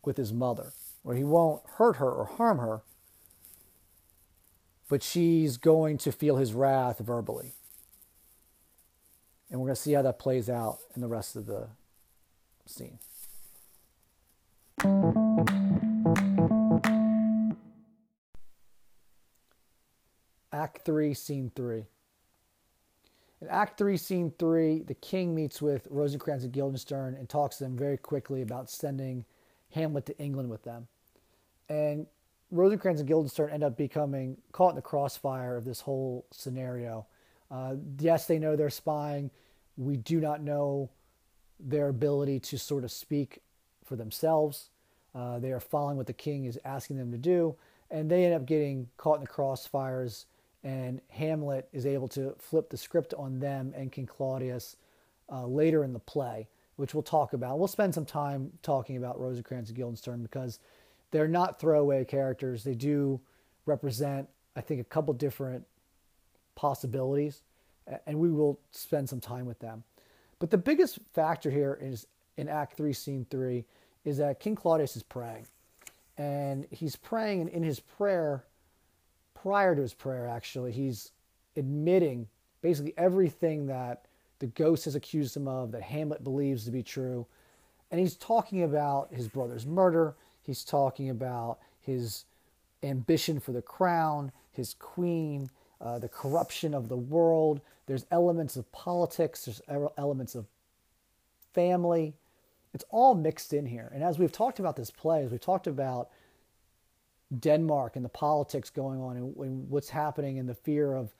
with 0.04 0.16
his 0.16 0.32
mother, 0.32 0.72
where 1.02 1.16
he 1.16 1.24
won't 1.24 1.62
hurt 1.76 1.96
her 1.96 2.10
or 2.10 2.24
harm 2.24 2.58
her, 2.58 2.82
but 4.88 5.02
she's 5.02 5.56
going 5.56 5.98
to 5.98 6.12
feel 6.12 6.36
his 6.36 6.54
wrath 6.54 6.98
verbally. 6.98 7.52
And 9.52 9.60
we're 9.60 9.66
going 9.66 9.76
to 9.76 9.82
see 9.82 9.92
how 9.92 10.00
that 10.00 10.18
plays 10.18 10.48
out 10.48 10.78
in 10.94 11.02
the 11.02 11.08
rest 11.08 11.36
of 11.36 11.44
the 11.44 11.68
scene. 12.64 12.98
Act 20.50 20.86
3, 20.86 21.12
Scene 21.12 21.52
3. 21.54 21.84
In 23.42 23.48
Act 23.50 23.76
3, 23.76 23.96
Scene 23.98 24.32
3, 24.38 24.84
the 24.84 24.94
king 24.94 25.34
meets 25.34 25.60
with 25.60 25.86
Rosencrantz 25.90 26.44
and 26.44 26.52
Guildenstern 26.52 27.14
and 27.14 27.28
talks 27.28 27.56
to 27.58 27.64
them 27.64 27.76
very 27.76 27.98
quickly 27.98 28.40
about 28.40 28.70
sending 28.70 29.26
Hamlet 29.72 30.06
to 30.06 30.18
England 30.18 30.48
with 30.48 30.62
them. 30.62 30.88
And 31.68 32.06
Rosencrantz 32.50 33.00
and 33.00 33.08
Guildenstern 33.08 33.50
end 33.50 33.64
up 33.64 33.76
becoming 33.76 34.38
caught 34.52 34.70
in 34.70 34.76
the 34.76 34.82
crossfire 34.82 35.56
of 35.56 35.66
this 35.66 35.82
whole 35.82 36.24
scenario. 36.30 37.06
Uh, 37.52 37.74
yes, 37.98 38.26
they 38.26 38.38
know 38.38 38.56
they're 38.56 38.70
spying. 38.70 39.30
We 39.76 39.96
do 39.96 40.20
not 40.20 40.40
know 40.40 40.90
their 41.60 41.88
ability 41.88 42.40
to 42.40 42.58
sort 42.58 42.82
of 42.82 42.90
speak 42.90 43.42
for 43.84 43.96
themselves. 43.96 44.70
Uh, 45.14 45.38
they 45.38 45.52
are 45.52 45.60
following 45.60 45.98
what 45.98 46.06
the 46.06 46.12
king 46.14 46.46
is 46.46 46.58
asking 46.64 46.96
them 46.96 47.12
to 47.12 47.18
do, 47.18 47.54
and 47.90 48.10
they 48.10 48.24
end 48.24 48.34
up 48.34 48.46
getting 48.46 48.88
caught 48.96 49.16
in 49.16 49.24
the 49.24 49.28
crossfires. 49.28 50.24
And 50.64 51.00
Hamlet 51.10 51.68
is 51.72 51.86
able 51.86 52.08
to 52.08 52.34
flip 52.38 52.70
the 52.70 52.76
script 52.76 53.12
on 53.18 53.40
them 53.40 53.74
and 53.76 53.90
King 53.90 54.06
Claudius 54.06 54.76
uh, 55.30 55.44
later 55.44 55.82
in 55.82 55.92
the 55.92 55.98
play, 55.98 56.48
which 56.76 56.94
we'll 56.94 57.02
talk 57.02 57.32
about. 57.32 57.58
We'll 57.58 57.68
spend 57.68 57.94
some 57.94 58.06
time 58.06 58.52
talking 58.62 58.96
about 58.96 59.20
Rosencrantz 59.20 59.70
and 59.70 59.76
Guildenstern 59.76 60.22
because 60.22 60.60
they're 61.10 61.28
not 61.28 61.60
throwaway 61.60 62.04
characters. 62.04 62.62
They 62.62 62.76
do 62.76 63.20
represent, 63.66 64.28
I 64.54 64.60
think, 64.60 64.80
a 64.80 64.84
couple 64.84 65.12
different 65.14 65.66
possibilities, 66.54 67.42
and 68.06 68.18
we 68.18 68.30
will 68.30 68.58
spend 68.70 69.08
some 69.08 69.20
time 69.20 69.46
with 69.46 69.58
them. 69.58 69.84
But 70.38 70.50
the 70.50 70.58
biggest 70.58 70.98
factor 71.12 71.50
here 71.50 71.78
is 71.80 72.06
in 72.36 72.48
Act 72.48 72.76
3, 72.76 72.92
Scene 72.92 73.26
3, 73.30 73.64
is 74.04 74.18
that 74.18 74.40
King 74.40 74.56
Claudius 74.56 74.96
is 74.96 75.02
praying. 75.02 75.46
And 76.18 76.66
he's 76.70 76.96
praying, 76.96 77.40
and 77.42 77.50
in 77.50 77.62
his 77.62 77.80
prayer, 77.80 78.44
prior 79.34 79.74
to 79.74 79.82
his 79.82 79.94
prayer, 79.94 80.28
actually, 80.28 80.72
he's 80.72 81.12
admitting 81.56 82.28
basically 82.60 82.94
everything 82.96 83.66
that 83.66 84.04
the 84.38 84.46
ghost 84.46 84.84
has 84.86 84.94
accused 84.94 85.36
him 85.36 85.46
of, 85.46 85.72
that 85.72 85.82
Hamlet 85.82 86.24
believes 86.24 86.64
to 86.64 86.70
be 86.70 86.82
true. 86.82 87.26
And 87.90 88.00
he's 88.00 88.16
talking 88.16 88.62
about 88.62 89.12
his 89.12 89.28
brother's 89.28 89.66
murder. 89.66 90.16
He's 90.42 90.64
talking 90.64 91.10
about 91.10 91.58
his 91.80 92.24
ambition 92.82 93.38
for 93.38 93.52
the 93.52 93.62
crown, 93.62 94.32
his 94.50 94.74
queen, 94.74 95.50
uh, 95.82 95.98
the 95.98 96.08
corruption 96.08 96.74
of 96.74 96.88
the 96.88 96.96
world. 96.96 97.60
There's 97.86 98.06
elements 98.10 98.56
of 98.56 98.70
politics, 98.72 99.44
there's 99.44 99.60
elements 99.98 100.34
of 100.34 100.46
family. 101.52 102.14
It's 102.72 102.84
all 102.88 103.14
mixed 103.14 103.52
in 103.52 103.66
here. 103.66 103.90
And 103.92 104.02
as 104.02 104.18
we've 104.18 104.32
talked 104.32 104.58
about 104.58 104.76
this 104.76 104.90
play, 104.90 105.24
as 105.24 105.30
we've 105.30 105.40
talked 105.40 105.66
about 105.66 106.08
Denmark 107.38 107.96
and 107.96 108.04
the 108.04 108.10
politics 108.10 108.70
going 108.70 109.00
on 109.00 109.16
and, 109.16 109.36
and 109.36 109.70
what's 109.70 109.90
happening 109.90 110.38
and 110.38 110.48
the 110.48 110.54
fear 110.54 110.94
of 110.94 111.14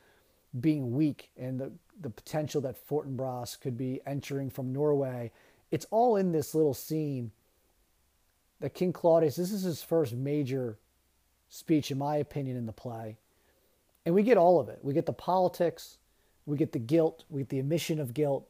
being 0.59 0.95
weak 0.95 1.31
and 1.37 1.59
the, 1.59 1.73
the 2.01 2.11
potential 2.11 2.61
that 2.63 2.89
Fortinbras 2.89 3.61
could 3.61 3.77
be 3.77 4.01
entering 4.07 4.49
from 4.49 4.73
Norway, 4.73 5.31
it's 5.71 5.87
all 5.91 6.17
in 6.17 6.33
this 6.33 6.55
little 6.55 6.75
scene 6.75 7.33
that 8.61 8.75
King 8.75 8.93
Claudius, 8.93 9.37
this 9.37 9.51
is 9.51 9.63
his 9.63 9.83
first 9.83 10.15
major 10.15 10.79
speech, 11.49 11.91
in 11.91 11.99
my 11.99 12.17
opinion, 12.17 12.57
in 12.57 12.67
the 12.67 12.73
play. 12.73 13.17
And 14.05 14.15
we 14.15 14.23
get 14.23 14.37
all 14.37 14.59
of 14.59 14.69
it. 14.69 14.81
We 14.83 14.95
get 14.95 15.07
the 15.07 15.13
politics, 15.13 15.99
we 16.45 16.57
get 16.57 16.73
the 16.73 16.79
guilt, 16.79 17.25
we 17.29 17.43
get 17.43 17.51
the 17.51 17.61
admission 17.61 18.01
of 18.01 18.15
guilt. 18.15 18.49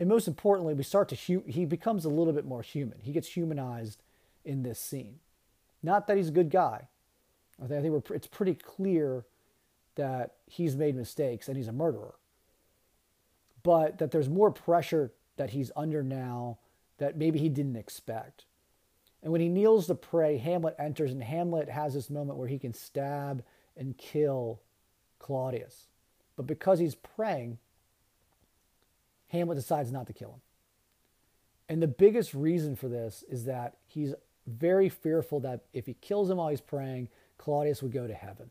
And 0.00 0.08
most 0.08 0.26
importantly, 0.26 0.74
we 0.74 0.82
start 0.82 1.08
to, 1.10 1.14
hu- 1.14 1.44
he 1.46 1.64
becomes 1.64 2.04
a 2.04 2.08
little 2.08 2.32
bit 2.32 2.44
more 2.44 2.62
human. 2.62 2.98
He 3.02 3.12
gets 3.12 3.28
humanized 3.28 4.02
in 4.44 4.62
this 4.62 4.80
scene. 4.80 5.20
Not 5.82 6.06
that 6.06 6.16
he's 6.16 6.28
a 6.28 6.32
good 6.32 6.50
guy. 6.50 6.88
I 7.62 7.66
think, 7.66 7.78
I 7.78 7.82
think 7.82 8.10
it's 8.10 8.26
pretty 8.26 8.54
clear 8.54 9.24
that 9.94 10.34
he's 10.46 10.74
made 10.74 10.96
mistakes 10.96 11.48
and 11.48 11.56
he's 11.56 11.68
a 11.68 11.72
murderer. 11.72 12.14
But 13.62 13.98
that 13.98 14.10
there's 14.10 14.28
more 14.28 14.50
pressure 14.50 15.12
that 15.36 15.50
he's 15.50 15.70
under 15.76 16.02
now 16.02 16.58
that 16.98 17.16
maybe 17.16 17.38
he 17.38 17.48
didn't 17.48 17.76
expect. 17.76 18.44
And 19.22 19.30
when 19.30 19.40
he 19.40 19.48
kneels 19.48 19.86
to 19.86 19.94
pray, 19.94 20.38
Hamlet 20.38 20.74
enters, 20.78 21.12
and 21.12 21.22
Hamlet 21.22 21.68
has 21.68 21.94
this 21.94 22.10
moment 22.10 22.38
where 22.38 22.48
he 22.48 22.58
can 22.58 22.74
stab 22.74 23.44
and 23.76 23.96
kill 23.96 24.60
Claudius. 25.18 25.86
But 26.36 26.46
because 26.46 26.78
he's 26.78 26.94
praying, 26.94 27.58
Hamlet 29.28 29.56
decides 29.56 29.92
not 29.92 30.06
to 30.06 30.12
kill 30.12 30.30
him. 30.30 30.40
And 31.68 31.82
the 31.82 31.88
biggest 31.88 32.34
reason 32.34 32.76
for 32.76 32.88
this 32.88 33.24
is 33.28 33.44
that 33.46 33.76
he's 33.86 34.14
very 34.46 34.88
fearful 34.88 35.40
that 35.40 35.60
if 35.72 35.86
he 35.86 35.94
kills 35.94 36.30
him 36.30 36.36
while 36.36 36.48
he's 36.48 36.60
praying, 36.60 37.08
Claudius 37.38 37.82
would 37.82 37.92
go 37.92 38.06
to 38.06 38.14
heaven. 38.14 38.50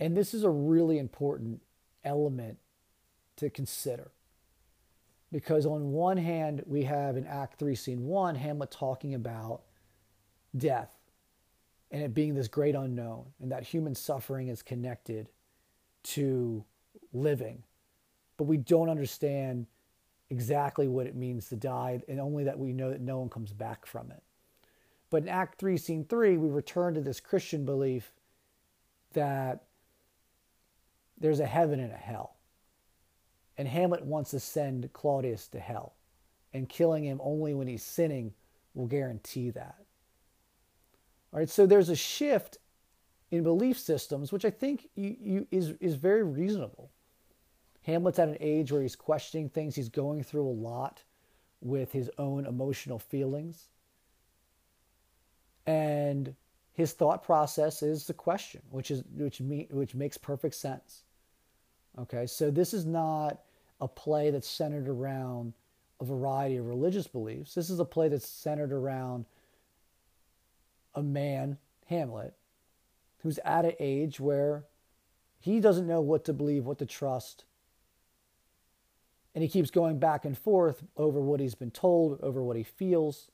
And 0.00 0.16
this 0.16 0.34
is 0.34 0.42
a 0.42 0.50
really 0.50 0.98
important 0.98 1.60
element 2.04 2.58
to 3.36 3.50
consider. 3.50 4.10
Because 5.30 5.64
on 5.64 5.92
one 5.92 6.16
hand, 6.16 6.62
we 6.66 6.82
have 6.84 7.16
in 7.16 7.26
Act 7.26 7.58
3, 7.58 7.74
Scene 7.74 8.06
1, 8.06 8.34
Hamlet 8.34 8.70
talking 8.70 9.14
about 9.14 9.62
death 10.56 10.90
and 11.92 12.02
it 12.02 12.14
being 12.14 12.34
this 12.34 12.48
great 12.48 12.74
unknown, 12.74 13.26
and 13.40 13.52
that 13.52 13.62
human 13.62 13.94
suffering 13.94 14.48
is 14.48 14.62
connected 14.62 15.28
to 16.02 16.64
living. 17.12 17.62
But 18.36 18.44
we 18.44 18.56
don't 18.56 18.88
understand 18.88 19.66
exactly 20.30 20.88
what 20.88 21.06
it 21.06 21.14
means 21.14 21.48
to 21.50 21.56
die, 21.56 22.00
and 22.08 22.18
only 22.18 22.44
that 22.44 22.58
we 22.58 22.72
know 22.72 22.90
that 22.90 23.02
no 23.02 23.18
one 23.18 23.28
comes 23.28 23.52
back 23.52 23.86
from 23.86 24.10
it. 24.10 24.22
But 25.10 25.24
in 25.24 25.28
Act 25.28 25.58
3, 25.58 25.76
Scene 25.76 26.06
3, 26.08 26.38
we 26.38 26.48
return 26.48 26.94
to 26.94 27.02
this 27.02 27.20
Christian 27.20 27.66
belief 27.66 28.10
that 29.12 29.64
there's 31.18 31.40
a 31.40 31.46
heaven 31.46 31.78
and 31.78 31.92
a 31.92 31.96
hell. 31.96 32.36
And 33.58 33.68
Hamlet 33.68 34.06
wants 34.06 34.30
to 34.30 34.40
send 34.40 34.90
Claudius 34.94 35.46
to 35.48 35.60
hell. 35.60 35.92
And 36.54 36.68
killing 36.68 37.04
him 37.04 37.20
only 37.22 37.52
when 37.52 37.68
he's 37.68 37.82
sinning 37.82 38.32
will 38.72 38.86
guarantee 38.86 39.50
that. 39.50 39.76
All 41.32 41.38
right, 41.38 41.48
so 41.48 41.66
there's 41.66 41.88
a 41.88 41.96
shift 41.96 42.58
in 43.30 43.42
belief 43.42 43.78
systems, 43.78 44.32
which 44.32 44.44
I 44.44 44.50
think 44.50 44.88
you, 44.94 45.16
you, 45.18 45.46
is, 45.50 45.72
is 45.80 45.94
very 45.94 46.22
reasonable. 46.22 46.90
Hamlet's 47.82 48.18
at 48.18 48.28
an 48.28 48.36
age 48.38 48.70
where 48.70 48.82
he's 48.82 48.94
questioning 48.94 49.48
things, 49.48 49.74
he's 49.74 49.88
going 49.88 50.22
through 50.22 50.46
a 50.46 50.50
lot 50.50 51.02
with 51.60 51.92
his 51.92 52.10
own 52.18 52.44
emotional 52.46 52.98
feelings. 52.98 53.68
And 55.66 56.34
his 56.74 56.92
thought 56.92 57.22
process 57.22 57.82
is 57.82 58.06
the 58.06 58.14
question, 58.14 58.62
which 58.70 58.90
is 58.90 59.02
which 59.16 59.40
me, 59.40 59.68
which 59.70 59.94
makes 59.94 60.18
perfect 60.18 60.54
sense. 60.54 61.04
Okay, 61.98 62.26
so 62.26 62.50
this 62.50 62.74
is 62.74 62.84
not 62.84 63.40
a 63.80 63.88
play 63.88 64.30
that's 64.30 64.48
centered 64.48 64.88
around 64.88 65.52
a 66.00 66.04
variety 66.04 66.56
of 66.56 66.66
religious 66.66 67.06
beliefs. 67.06 67.54
This 67.54 67.70
is 67.70 67.78
a 67.78 67.84
play 67.84 68.08
that's 68.08 68.26
centered 68.26 68.72
around 68.72 69.24
a 70.94 71.02
man, 71.02 71.58
Hamlet, 71.86 72.34
who's 73.18 73.38
at 73.44 73.64
an 73.64 73.74
age 73.80 74.20
where 74.20 74.64
he 75.40 75.60
doesn't 75.60 75.86
know 75.86 76.00
what 76.00 76.24
to 76.26 76.32
believe, 76.32 76.66
what 76.66 76.78
to 76.78 76.86
trust, 76.86 77.44
And 79.34 79.42
he 79.42 79.48
keeps 79.48 79.70
going 79.70 79.98
back 79.98 80.24
and 80.24 80.36
forth 80.36 80.82
over 80.96 81.20
what 81.20 81.40
he's 81.40 81.54
been 81.54 81.70
told, 81.70 82.18
over 82.22 82.42
what 82.42 82.56
he 82.56 82.62
feels. 82.62 83.30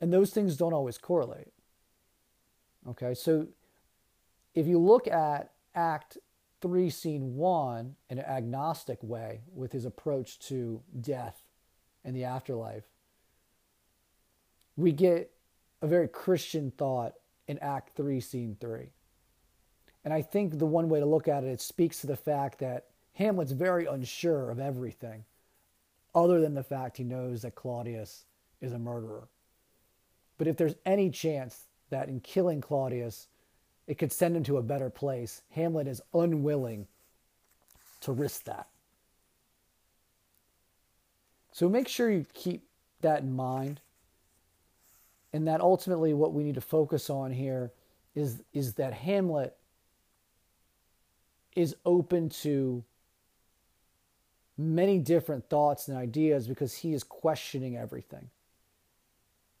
And 0.00 0.12
those 0.12 0.30
things 0.30 0.56
don't 0.56 0.74
always 0.74 0.98
correlate. 0.98 1.52
Okay, 2.86 3.14
so 3.14 3.48
if 4.54 4.66
you 4.66 4.78
look 4.78 5.08
at 5.08 5.52
Act 5.74 6.18
3, 6.60 6.90
Scene 6.90 7.36
1 7.36 7.96
in 8.10 8.18
an 8.18 8.24
agnostic 8.24 9.02
way 9.02 9.40
with 9.54 9.72
his 9.72 9.86
approach 9.86 10.38
to 10.40 10.82
death 11.00 11.42
and 12.04 12.14
the 12.14 12.24
afterlife, 12.24 12.84
we 14.76 14.92
get 14.92 15.30
a 15.84 15.86
very 15.86 16.08
Christian 16.08 16.70
thought 16.70 17.12
in 17.46 17.58
Act 17.58 17.94
3, 17.94 18.18
Scene 18.18 18.56
3. 18.58 18.88
And 20.02 20.14
I 20.14 20.22
think 20.22 20.58
the 20.58 20.64
one 20.64 20.88
way 20.88 20.98
to 20.98 21.04
look 21.04 21.28
at 21.28 21.44
it, 21.44 21.48
it 21.48 21.60
speaks 21.60 22.00
to 22.00 22.06
the 22.06 22.16
fact 22.16 22.58
that 22.60 22.86
Hamlet's 23.12 23.52
very 23.52 23.84
unsure 23.84 24.50
of 24.50 24.58
everything, 24.58 25.24
other 26.14 26.40
than 26.40 26.54
the 26.54 26.62
fact 26.62 26.96
he 26.96 27.04
knows 27.04 27.42
that 27.42 27.54
Claudius 27.54 28.24
is 28.62 28.72
a 28.72 28.78
murderer. 28.78 29.28
But 30.38 30.46
if 30.46 30.56
there's 30.56 30.74
any 30.86 31.10
chance 31.10 31.66
that 31.90 32.08
in 32.08 32.20
killing 32.20 32.62
Claudius, 32.62 33.28
it 33.86 33.98
could 33.98 34.10
send 34.10 34.34
him 34.34 34.44
to 34.44 34.56
a 34.56 34.62
better 34.62 34.88
place, 34.88 35.42
Hamlet 35.50 35.86
is 35.86 36.00
unwilling 36.14 36.86
to 38.00 38.12
risk 38.12 38.44
that. 38.44 38.68
So 41.52 41.68
make 41.68 41.88
sure 41.88 42.10
you 42.10 42.24
keep 42.32 42.66
that 43.02 43.20
in 43.20 43.36
mind. 43.36 43.82
And 45.34 45.48
that 45.48 45.60
ultimately 45.60 46.14
what 46.14 46.32
we 46.32 46.44
need 46.44 46.54
to 46.54 46.60
focus 46.60 47.10
on 47.10 47.32
here 47.32 47.72
is, 48.14 48.44
is 48.52 48.74
that 48.74 48.92
Hamlet 48.92 49.56
is 51.56 51.74
open 51.84 52.28
to 52.28 52.84
many 54.56 55.00
different 55.00 55.50
thoughts 55.50 55.88
and 55.88 55.98
ideas 55.98 56.46
because 56.46 56.72
he 56.72 56.94
is 56.94 57.02
questioning 57.02 57.76
everything. 57.76 58.30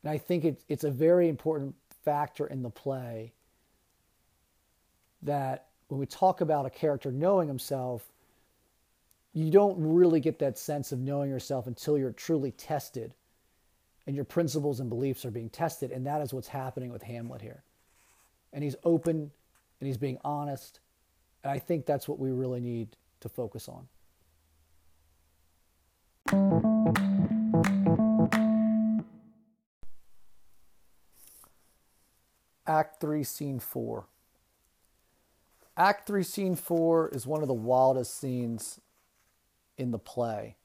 And 0.04 0.12
I 0.12 0.16
think 0.16 0.44
it, 0.44 0.62
it's 0.68 0.84
a 0.84 0.92
very 0.92 1.28
important 1.28 1.74
factor 2.04 2.46
in 2.46 2.62
the 2.62 2.70
play 2.70 3.32
that 5.22 5.66
when 5.88 5.98
we 5.98 6.06
talk 6.06 6.40
about 6.40 6.66
a 6.66 6.70
character 6.70 7.10
knowing 7.10 7.48
himself, 7.48 8.12
you 9.32 9.50
don't 9.50 9.76
really 9.76 10.20
get 10.20 10.38
that 10.38 10.56
sense 10.56 10.92
of 10.92 11.00
knowing 11.00 11.30
yourself 11.30 11.66
until 11.66 11.98
you're 11.98 12.12
truly 12.12 12.52
tested 12.52 13.12
and 14.06 14.14
your 14.14 14.24
principles 14.24 14.80
and 14.80 14.88
beliefs 14.88 15.24
are 15.24 15.30
being 15.30 15.48
tested. 15.48 15.90
And 15.90 16.06
that 16.06 16.20
is 16.20 16.32
what's 16.32 16.48
happening 16.48 16.92
with 16.92 17.02
Hamlet 17.02 17.40
here. 17.40 17.62
And 18.52 18.62
he's 18.62 18.76
open 18.84 19.30
and 19.80 19.86
he's 19.86 19.96
being 19.96 20.18
honest. 20.24 20.80
And 21.42 21.50
I 21.50 21.58
think 21.58 21.86
that's 21.86 22.08
what 22.08 22.18
we 22.18 22.30
really 22.30 22.60
need 22.60 22.96
to 23.20 23.28
focus 23.28 23.68
on. 23.68 23.88
Act 32.66 33.00
3, 33.00 33.22
Scene 33.24 33.58
4. 33.60 34.06
Act 35.76 36.06
3, 36.06 36.22
Scene 36.22 36.56
4 36.56 37.08
is 37.10 37.26
one 37.26 37.42
of 37.42 37.48
the 37.48 37.54
wildest 37.54 38.18
scenes 38.18 38.80
in 39.76 39.90
the 39.90 39.98
play. 39.98 40.56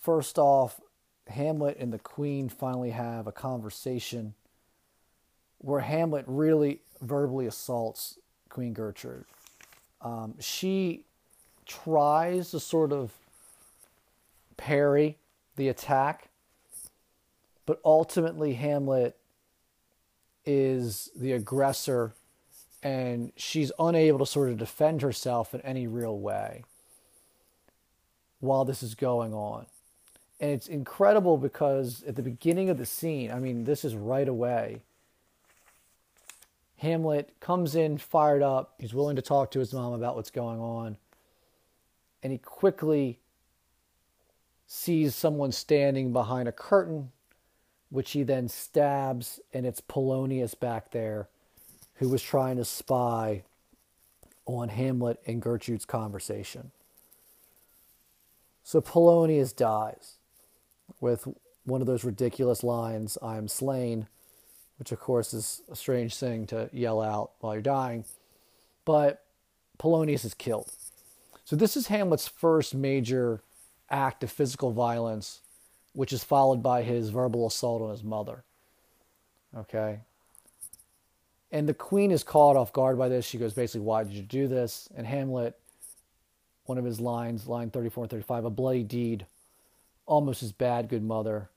First 0.00 0.38
off, 0.38 0.80
Hamlet 1.28 1.76
and 1.78 1.92
the 1.92 1.98
Queen 1.98 2.48
finally 2.48 2.90
have 2.90 3.26
a 3.26 3.32
conversation 3.32 4.34
where 5.58 5.80
Hamlet 5.80 6.24
really 6.26 6.80
verbally 7.00 7.46
assaults 7.46 8.18
Queen 8.48 8.72
Gertrude. 8.72 9.24
Um, 10.00 10.34
she 10.38 11.02
tries 11.66 12.50
to 12.52 12.60
sort 12.60 12.92
of 12.92 13.12
parry 14.56 15.18
the 15.56 15.68
attack, 15.68 16.28
but 17.64 17.80
ultimately 17.84 18.54
Hamlet 18.54 19.16
is 20.44 21.10
the 21.16 21.32
aggressor 21.32 22.14
and 22.82 23.32
she's 23.36 23.72
unable 23.80 24.20
to 24.20 24.26
sort 24.26 24.48
of 24.48 24.58
defend 24.58 25.02
herself 25.02 25.54
in 25.54 25.60
any 25.62 25.88
real 25.88 26.16
way 26.18 26.62
while 28.38 28.64
this 28.64 28.82
is 28.82 28.94
going 28.94 29.34
on. 29.34 29.66
And 30.38 30.50
it's 30.50 30.68
incredible 30.68 31.38
because 31.38 32.02
at 32.04 32.16
the 32.16 32.22
beginning 32.22 32.68
of 32.68 32.78
the 32.78 32.86
scene, 32.86 33.30
I 33.30 33.38
mean, 33.38 33.64
this 33.64 33.84
is 33.84 33.94
right 33.94 34.28
away. 34.28 34.82
Hamlet 36.78 37.32
comes 37.40 37.74
in 37.74 37.96
fired 37.96 38.42
up. 38.42 38.74
He's 38.78 38.92
willing 38.92 39.16
to 39.16 39.22
talk 39.22 39.50
to 39.52 39.60
his 39.60 39.72
mom 39.72 39.94
about 39.94 40.14
what's 40.14 40.30
going 40.30 40.60
on. 40.60 40.98
And 42.22 42.32
he 42.32 42.38
quickly 42.38 43.18
sees 44.66 45.14
someone 45.14 45.52
standing 45.52 46.12
behind 46.12 46.48
a 46.48 46.52
curtain, 46.52 47.12
which 47.88 48.10
he 48.10 48.22
then 48.22 48.48
stabs, 48.48 49.40
and 49.54 49.64
it's 49.64 49.80
Polonius 49.80 50.54
back 50.54 50.90
there 50.90 51.28
who 51.94 52.08
was 52.10 52.22
trying 52.22 52.56
to 52.56 52.64
spy 52.64 53.42
on 54.44 54.68
Hamlet 54.68 55.18
and 55.26 55.40
Gertrude's 55.40 55.86
conversation. 55.86 56.72
So 58.64 58.82
Polonius 58.82 59.54
dies 59.54 60.16
with 61.00 61.26
one 61.64 61.80
of 61.80 61.86
those 61.86 62.04
ridiculous 62.04 62.62
lines, 62.62 63.18
I 63.22 63.36
am 63.36 63.48
slain, 63.48 64.06
which 64.78 64.92
of 64.92 65.00
course 65.00 65.34
is 65.34 65.62
a 65.70 65.76
strange 65.76 66.16
thing 66.16 66.46
to 66.48 66.70
yell 66.72 67.00
out 67.00 67.32
while 67.40 67.54
you're 67.54 67.62
dying. 67.62 68.04
But 68.84 69.24
Polonius 69.78 70.24
is 70.24 70.34
killed. 70.34 70.70
So 71.44 71.56
this 71.56 71.76
is 71.76 71.88
Hamlet's 71.88 72.28
first 72.28 72.74
major 72.74 73.40
act 73.90 74.22
of 74.22 74.30
physical 74.30 74.72
violence, 74.72 75.40
which 75.92 76.12
is 76.12 76.24
followed 76.24 76.62
by 76.62 76.82
his 76.82 77.10
verbal 77.10 77.46
assault 77.46 77.82
on 77.82 77.90
his 77.90 78.04
mother. 78.04 78.44
Okay. 79.56 80.00
And 81.52 81.68
the 81.68 81.74
queen 81.74 82.10
is 82.10 82.24
caught 82.24 82.56
off 82.56 82.72
guard 82.72 82.98
by 82.98 83.08
this. 83.08 83.24
She 83.24 83.38
goes, 83.38 83.54
basically, 83.54 83.82
why 83.86 84.04
did 84.04 84.12
you 84.12 84.22
do 84.22 84.48
this? 84.48 84.88
And 84.96 85.06
Hamlet, 85.06 85.58
one 86.64 86.78
of 86.78 86.84
his 86.84 87.00
lines, 87.00 87.46
line 87.46 87.70
34 87.70 88.04
and 88.04 88.10
35, 88.10 88.44
a 88.44 88.50
bloody 88.50 88.82
deed, 88.82 89.26
almost 90.06 90.42
as 90.42 90.52
bad, 90.52 90.88
good 90.88 91.02
mother, 91.02 91.50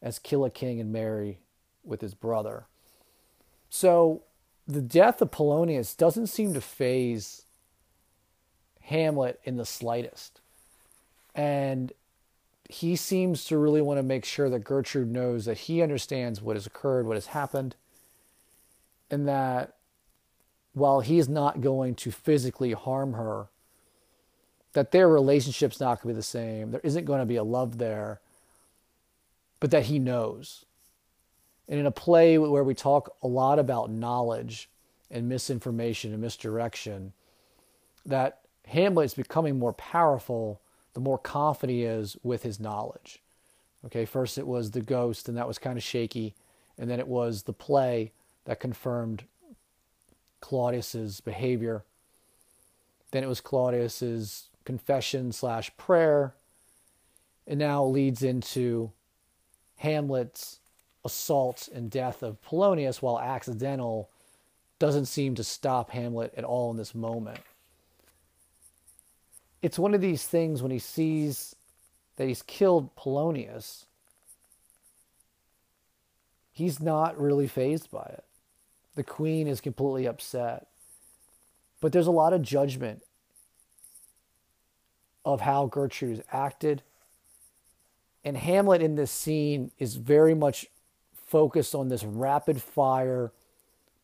as 0.00 0.18
kill 0.18 0.44
a 0.44 0.50
king 0.50 0.80
and 0.80 0.92
marry 0.92 1.40
with 1.84 2.00
his 2.00 2.14
brother. 2.14 2.66
So 3.68 4.22
the 4.66 4.80
death 4.80 5.20
of 5.20 5.30
Polonius 5.30 5.94
doesn't 5.94 6.28
seem 6.28 6.54
to 6.54 6.60
phase 6.60 7.42
Hamlet 8.82 9.40
in 9.44 9.56
the 9.56 9.66
slightest. 9.66 10.40
And 11.34 11.92
he 12.68 12.96
seems 12.96 13.44
to 13.46 13.58
really 13.58 13.82
want 13.82 13.98
to 13.98 14.02
make 14.02 14.24
sure 14.24 14.48
that 14.48 14.64
Gertrude 14.64 15.10
knows 15.10 15.44
that 15.44 15.58
he 15.58 15.82
understands 15.82 16.40
what 16.40 16.56
has 16.56 16.66
occurred, 16.66 17.06
what 17.06 17.16
has 17.16 17.26
happened, 17.26 17.74
and 19.10 19.26
that 19.26 19.74
while 20.72 21.00
he's 21.00 21.28
not 21.28 21.60
going 21.60 21.96
to 21.96 22.12
physically 22.12 22.72
harm 22.72 23.14
her, 23.14 23.48
that 24.72 24.92
their 24.92 25.08
relationship's 25.08 25.80
not 25.80 26.00
going 26.00 26.12
to 26.12 26.14
be 26.14 26.18
the 26.18 26.22
same. 26.22 26.70
There 26.70 26.80
isn't 26.84 27.04
going 27.04 27.20
to 27.20 27.26
be 27.26 27.36
a 27.36 27.44
love 27.44 27.78
there, 27.78 28.20
but 29.58 29.70
that 29.70 29.86
he 29.86 29.98
knows. 29.98 30.64
And 31.68 31.78
in 31.78 31.86
a 31.86 31.90
play 31.90 32.38
where 32.38 32.64
we 32.64 32.74
talk 32.74 33.14
a 33.22 33.28
lot 33.28 33.58
about 33.58 33.90
knowledge 33.90 34.68
and 35.10 35.28
misinformation 35.28 36.12
and 36.12 36.20
misdirection, 36.20 37.12
that 38.06 38.40
Hamlet 38.66 39.06
is 39.06 39.14
becoming 39.14 39.58
more 39.58 39.72
powerful 39.72 40.60
the 40.92 41.00
more 41.00 41.18
confident 41.18 41.76
he 41.76 41.84
is 41.84 42.16
with 42.22 42.42
his 42.42 42.58
knowledge. 42.58 43.22
Okay, 43.86 44.04
first 44.04 44.38
it 44.38 44.46
was 44.46 44.72
the 44.72 44.80
ghost, 44.80 45.28
and 45.28 45.36
that 45.38 45.46
was 45.48 45.58
kind 45.58 45.78
of 45.78 45.84
shaky, 45.84 46.34
and 46.76 46.90
then 46.90 46.98
it 46.98 47.08
was 47.08 47.44
the 47.44 47.52
play 47.52 48.12
that 48.44 48.60
confirmed 48.60 49.24
Claudius's 50.40 51.20
behavior. 51.20 51.84
Then 53.12 53.24
it 53.24 53.28
was 53.28 53.40
Claudius's 53.40 54.49
confession 54.70 55.32
slash 55.32 55.70
prayer, 55.76 56.34
and 57.46 57.58
now 57.58 57.84
leads 57.84 58.22
into 58.22 58.92
Hamlet's 59.76 60.60
assault 61.04 61.68
and 61.74 61.90
death 61.90 62.22
of 62.22 62.40
Polonius, 62.42 63.02
while 63.02 63.18
accidental, 63.18 64.10
doesn't 64.78 65.06
seem 65.06 65.34
to 65.34 65.44
stop 65.44 65.90
Hamlet 65.90 66.32
at 66.36 66.44
all 66.44 66.70
in 66.70 66.76
this 66.76 66.94
moment 66.94 67.40
it's 69.62 69.78
one 69.78 69.94
of 69.94 70.00
these 70.00 70.24
things 70.24 70.62
when 70.62 70.70
he 70.70 70.78
sees 70.78 71.54
that 72.16 72.28
he's 72.28 72.42
killed 72.42 72.94
Polonius, 72.96 73.86
he's 76.52 76.80
not 76.80 77.20
really 77.20 77.46
phased 77.46 77.90
by 77.90 78.04
it. 78.12 78.24
The 78.94 79.02
queen 79.02 79.46
is 79.46 79.60
completely 79.60 80.06
upset. 80.06 80.66
But 81.80 81.92
there's 81.92 82.06
a 82.06 82.12
lot 82.12 82.32
of 82.32 82.42
judgment 82.42 83.02
of 85.34 85.42
how 85.42 85.66
Gertrude 85.66 86.24
acted. 86.32 86.82
And 88.24 88.36
Hamlet 88.36 88.82
in 88.82 88.96
this 88.96 89.10
scene 89.10 89.70
is 89.78 89.96
very 89.96 90.34
much 90.34 90.66
focused 91.26 91.74
on 91.74 91.88
this 91.88 92.04
rapid 92.04 92.60
fire 92.60 93.32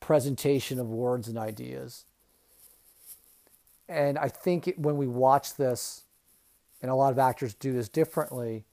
presentation 0.00 0.78
of 0.78 0.88
words 0.88 1.28
and 1.28 1.36
ideas. 1.36 2.04
And 3.88 4.18
I 4.18 4.28
think 4.28 4.68
it, 4.68 4.78
when 4.78 4.96
we 4.96 5.06
watch 5.06 5.56
this, 5.56 6.02
and 6.82 6.90
a 6.90 6.94
lot 6.94 7.12
of 7.12 7.18
actors 7.18 7.54
do 7.54 7.72
this 7.72 7.88
differently, 7.88 8.64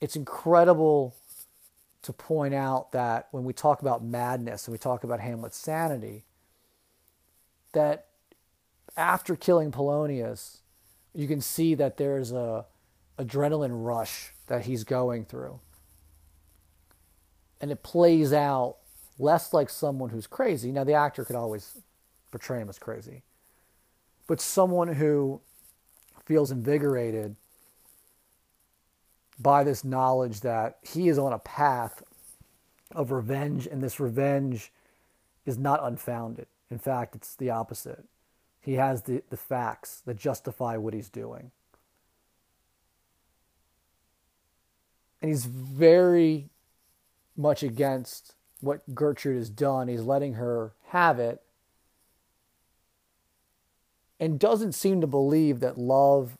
it's 0.00 0.16
incredible 0.16 1.14
to 2.02 2.12
point 2.12 2.54
out 2.54 2.92
that 2.92 3.28
when 3.30 3.44
we 3.44 3.52
talk 3.52 3.80
about 3.80 4.02
madness 4.02 4.66
and 4.66 4.72
we 4.72 4.78
talk 4.78 5.02
about 5.04 5.20
Hamlet's 5.20 5.56
sanity, 5.56 6.24
that 7.72 8.06
after 8.96 9.36
killing 9.36 9.70
Polonius, 9.70 10.62
you 11.16 11.26
can 11.26 11.40
see 11.40 11.74
that 11.74 11.96
there's 11.96 12.30
a 12.30 12.66
adrenaline 13.18 13.84
rush 13.84 14.34
that 14.48 14.66
he's 14.66 14.84
going 14.84 15.24
through. 15.24 15.58
And 17.58 17.70
it 17.70 17.82
plays 17.82 18.34
out 18.34 18.76
less 19.18 19.54
like 19.54 19.70
someone 19.70 20.10
who's 20.10 20.26
crazy. 20.26 20.70
Now, 20.70 20.84
the 20.84 20.92
actor 20.92 21.24
could 21.24 21.34
always 21.34 21.78
portray 22.30 22.60
him 22.60 22.68
as 22.68 22.78
crazy, 22.78 23.22
but 24.26 24.42
someone 24.42 24.88
who 24.88 25.40
feels 26.26 26.50
invigorated 26.50 27.34
by 29.38 29.64
this 29.64 29.84
knowledge 29.84 30.40
that 30.40 30.76
he 30.82 31.08
is 31.08 31.18
on 31.18 31.32
a 31.32 31.38
path 31.38 32.02
of 32.92 33.10
revenge, 33.10 33.66
and 33.66 33.82
this 33.82 33.98
revenge 33.98 34.70
is 35.46 35.56
not 35.56 35.82
unfounded. 35.82 36.46
In 36.70 36.78
fact, 36.78 37.14
it's 37.14 37.34
the 37.36 37.48
opposite. 37.48 38.04
He 38.66 38.74
has 38.74 39.02
the, 39.02 39.22
the 39.30 39.36
facts 39.36 40.02
that 40.06 40.16
justify 40.16 40.76
what 40.76 40.92
he's 40.92 41.08
doing. 41.08 41.52
And 45.22 45.30
he's 45.30 45.44
very 45.44 46.50
much 47.36 47.62
against 47.62 48.34
what 48.60 48.92
Gertrude 48.92 49.36
has 49.36 49.50
done. 49.50 49.86
He's 49.86 50.02
letting 50.02 50.34
her 50.34 50.72
have 50.88 51.20
it 51.20 51.42
and 54.18 54.40
doesn't 54.40 54.72
seem 54.72 55.00
to 55.00 55.06
believe 55.06 55.60
that 55.60 55.78
love, 55.78 56.36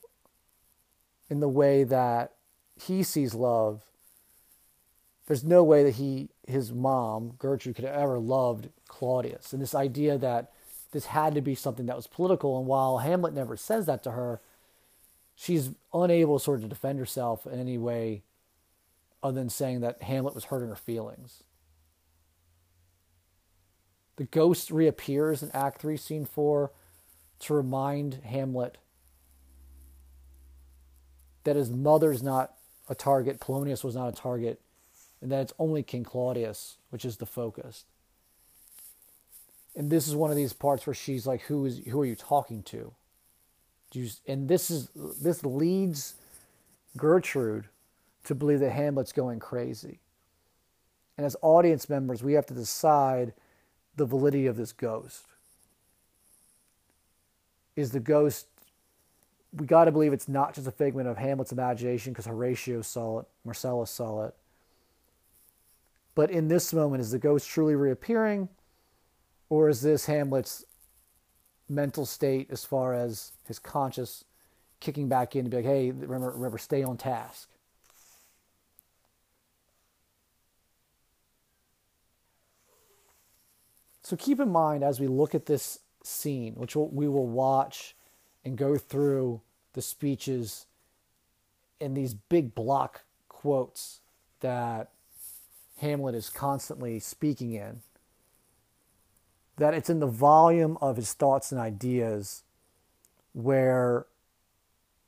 in 1.29 1.39
the 1.39 1.47
way 1.47 1.85
that 1.85 2.33
he 2.75 3.03
sees 3.03 3.35
love, 3.35 3.83
there's 5.27 5.45
no 5.45 5.63
way 5.63 5.85
that 5.85 5.95
he, 5.95 6.27
his 6.45 6.73
mom, 6.73 7.35
Gertrude, 7.37 7.77
could 7.77 7.85
have 7.85 7.95
ever 7.95 8.19
loved 8.19 8.67
Claudius. 8.89 9.53
And 9.53 9.61
this 9.61 9.75
idea 9.75 10.17
that 10.17 10.51
this 10.91 11.07
had 11.07 11.35
to 11.35 11.41
be 11.41 11.55
something 11.55 11.85
that 11.87 11.95
was 11.95 12.07
political. 12.07 12.57
And 12.57 12.67
while 12.67 12.99
Hamlet 12.99 13.33
never 13.33 13.57
says 13.57 13.85
that 13.85 14.03
to 14.03 14.11
her, 14.11 14.41
she's 15.35 15.71
unable 15.93 16.39
sort 16.39 16.57
of 16.57 16.63
to 16.63 16.69
defend 16.69 16.99
herself 16.99 17.45
in 17.45 17.59
any 17.59 17.77
way 17.77 18.23
other 19.21 19.35
than 19.35 19.49
saying 19.49 19.81
that 19.81 20.03
Hamlet 20.03 20.35
was 20.35 20.45
hurting 20.45 20.69
her 20.69 20.75
feelings. 20.75 21.43
The 24.17 24.25
ghost 24.25 24.71
reappears 24.71 25.43
in 25.43 25.51
Act 25.53 25.81
3, 25.81 25.95
Scene 25.97 26.25
4 26.25 26.71
to 27.39 27.53
remind 27.53 28.15
Hamlet 28.25 28.77
that 31.43 31.55
his 31.55 31.69
mother's 31.69 32.23
not 32.23 32.53
a 32.89 32.95
target, 32.95 33.39
Polonius 33.39 33.83
was 33.83 33.95
not 33.95 34.09
a 34.09 34.15
target, 34.15 34.59
and 35.21 35.31
that 35.31 35.41
it's 35.41 35.53
only 35.59 35.83
King 35.83 36.03
Claudius 36.03 36.77
which 36.89 37.05
is 37.05 37.17
the 37.17 37.25
focus. 37.25 37.85
And 39.77 39.89
this 39.89 40.07
is 40.07 40.15
one 40.15 40.31
of 40.31 40.35
these 40.35 40.51
parts 40.51 40.85
where 40.85 40.93
she's 40.93 41.25
like, 41.25 41.43
"Who 41.43 41.65
is? 41.65 41.77
Who 41.87 42.01
are 42.01 42.05
you 42.05 42.15
talking 42.15 42.63
to?" 42.63 42.93
You, 43.93 44.09
and 44.27 44.49
this 44.49 44.69
is 44.69 44.89
this 44.95 45.45
leads 45.45 46.15
Gertrude 46.97 47.69
to 48.25 48.35
believe 48.35 48.59
that 48.59 48.71
Hamlet's 48.71 49.13
going 49.13 49.39
crazy. 49.39 49.99
And 51.15 51.25
as 51.25 51.37
audience 51.41 51.89
members, 51.89 52.21
we 52.21 52.33
have 52.33 52.45
to 52.47 52.53
decide 52.53 53.33
the 53.95 54.05
validity 54.05 54.47
of 54.47 54.57
this 54.57 54.73
ghost 54.73 55.27
is 57.77 57.91
the 57.91 57.99
ghost 58.01 58.47
we 59.53 59.65
got 59.65 59.85
to 59.85 59.91
believe 59.91 60.11
it's 60.11 60.27
not 60.27 60.53
just 60.53 60.67
a 60.67 60.71
figment 60.71 61.07
of 61.07 61.17
Hamlet's 61.17 61.53
imagination 61.53 62.11
because 62.11 62.25
Horatio 62.25 62.81
saw 62.81 63.19
it, 63.19 63.27
Marcellus 63.45 63.89
saw 63.89 64.25
it. 64.25 64.35
But 66.15 66.29
in 66.31 66.49
this 66.49 66.73
moment, 66.73 66.99
is 67.01 67.11
the 67.11 67.19
ghost 67.19 67.47
truly 67.47 67.75
reappearing, 67.75 68.49
or 69.49 69.69
is 69.69 69.81
this 69.81 70.05
Hamlet's 70.05 70.65
mental 71.69 72.05
state 72.05 72.47
as 72.49 72.63
far 72.63 72.93
as 72.93 73.31
his 73.47 73.59
conscious 73.59 74.23
kicking 74.79 75.07
back 75.07 75.35
in 75.35 75.45
to 75.45 75.49
be 75.49 75.57
like, 75.57 75.65
hey, 75.65 75.91
remember, 75.91 76.31
remember, 76.31 76.57
stay 76.57 76.83
on 76.83 76.97
task? 76.97 77.49
So 84.03 84.15
keep 84.15 84.39
in 84.39 84.49
mind 84.49 84.83
as 84.83 85.01
we 85.01 85.07
look 85.07 85.35
at 85.35 85.47
this 85.47 85.79
scene, 86.01 86.53
which 86.55 86.75
we 86.77 87.09
will 87.09 87.27
watch 87.27 87.93
and 88.45 88.57
go 88.57 88.77
through 88.77 89.41
the 89.73 89.81
speeches 89.81 90.65
and 91.81 91.95
these 91.95 92.13
big 92.13 92.55
block 92.55 93.01
quotes 93.27 93.99
that 94.39 94.91
Hamlet 95.79 96.15
is 96.15 96.29
constantly 96.29 96.99
speaking 96.99 97.51
in, 97.51 97.81
that 99.57 99.73
it's 99.73 99.89
in 99.89 99.99
the 99.99 100.07
volume 100.07 100.77
of 100.81 100.95
his 100.95 101.13
thoughts 101.13 101.51
and 101.51 101.59
ideas 101.59 102.43
where 103.33 104.05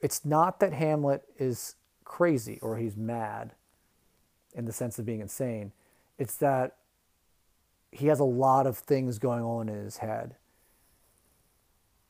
it's 0.02 0.26
not 0.26 0.60
that 0.60 0.74
Hamlet 0.74 1.24
is 1.38 1.76
crazy 2.04 2.60
or 2.62 2.78
he's 2.78 2.98
mad 2.98 3.54
in 4.54 4.66
the 4.66 4.74
sense 4.74 4.98
of 4.98 5.06
being 5.06 5.20
insane. 5.20 5.72
It's 6.18 6.36
that 6.38 6.76
he 7.92 8.08
has 8.08 8.20
a 8.20 8.26
lot 8.26 8.68
of 8.68 8.78
things 8.78 9.20
going 9.20 9.44
on 9.44 9.70
in 9.70 9.84
his 9.84 9.98
head. 9.98 10.36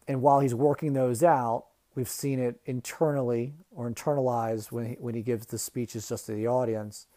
And 0.08 0.21
while 0.21 0.39
he's 0.39 0.56
working 0.56 0.93
those 0.93 1.23
out, 1.23 1.65
we've 1.95 2.10
seen 2.10 2.39
it 2.39 2.60
internally 2.65 3.54
or 3.71 3.89
internalized 3.89 4.71
when 4.71 4.88
he, 4.88 4.93
when 4.95 5.15
he 5.15 5.21
gives 5.21 5.45
the 5.47 5.58
speeches 5.58 6.08
just 6.08 6.25
to 6.25 6.34
the 6.34 6.47
audience. 6.47 7.08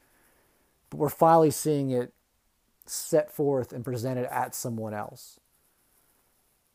But 0.90 0.98
we're 0.98 1.08
finally 1.08 1.50
seeing 1.50 1.90
it 1.90 2.12
set 2.86 3.30
forth 3.30 3.72
and 3.72 3.84
presented 3.84 4.32
at 4.32 4.54
someone 4.54 4.94
else. 4.94 5.38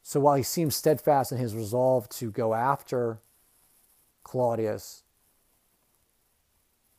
So 0.03 0.19
while 0.19 0.35
he 0.35 0.43
seems 0.43 0.75
steadfast 0.75 1.31
in 1.31 1.37
his 1.37 1.55
resolve 1.55 2.07
to 2.09 2.31
go 2.31 2.53
after 2.53 3.19
Claudius 4.23 5.03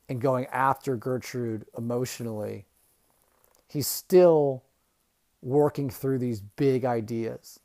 and 0.08 0.20
going 0.20 0.46
after 0.46 0.96
Gertrude 0.96 1.64
emotionally, 1.76 2.66
he's 3.66 3.86
still 3.86 4.62
working 5.40 5.88
through 5.90 6.18
these 6.18 6.40
big 6.40 6.84
ideas 6.84 7.60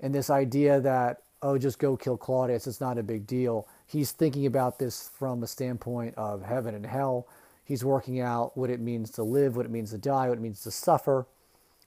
and 0.00 0.14
this 0.14 0.30
idea 0.30 0.80
that 0.80 1.22
oh 1.42 1.58
just 1.58 1.78
go 1.78 1.96
kill 1.96 2.16
claudius 2.16 2.66
it's 2.66 2.80
not 2.80 2.96
a 2.96 3.02
big 3.02 3.26
deal 3.26 3.68
he's 3.86 4.12
thinking 4.12 4.46
about 4.46 4.78
this 4.78 5.10
from 5.18 5.42
a 5.42 5.46
standpoint 5.46 6.14
of 6.16 6.42
heaven 6.42 6.74
and 6.74 6.86
hell 6.86 7.26
he's 7.66 7.84
working 7.84 8.20
out 8.20 8.56
what 8.56 8.70
it 8.70 8.80
means 8.80 9.10
to 9.10 9.22
live 9.22 9.56
what 9.56 9.66
it 9.66 9.72
means 9.72 9.90
to 9.90 9.98
die 9.98 10.28
what 10.28 10.38
it 10.38 10.40
means 10.40 10.62
to 10.62 10.70
suffer 10.70 11.26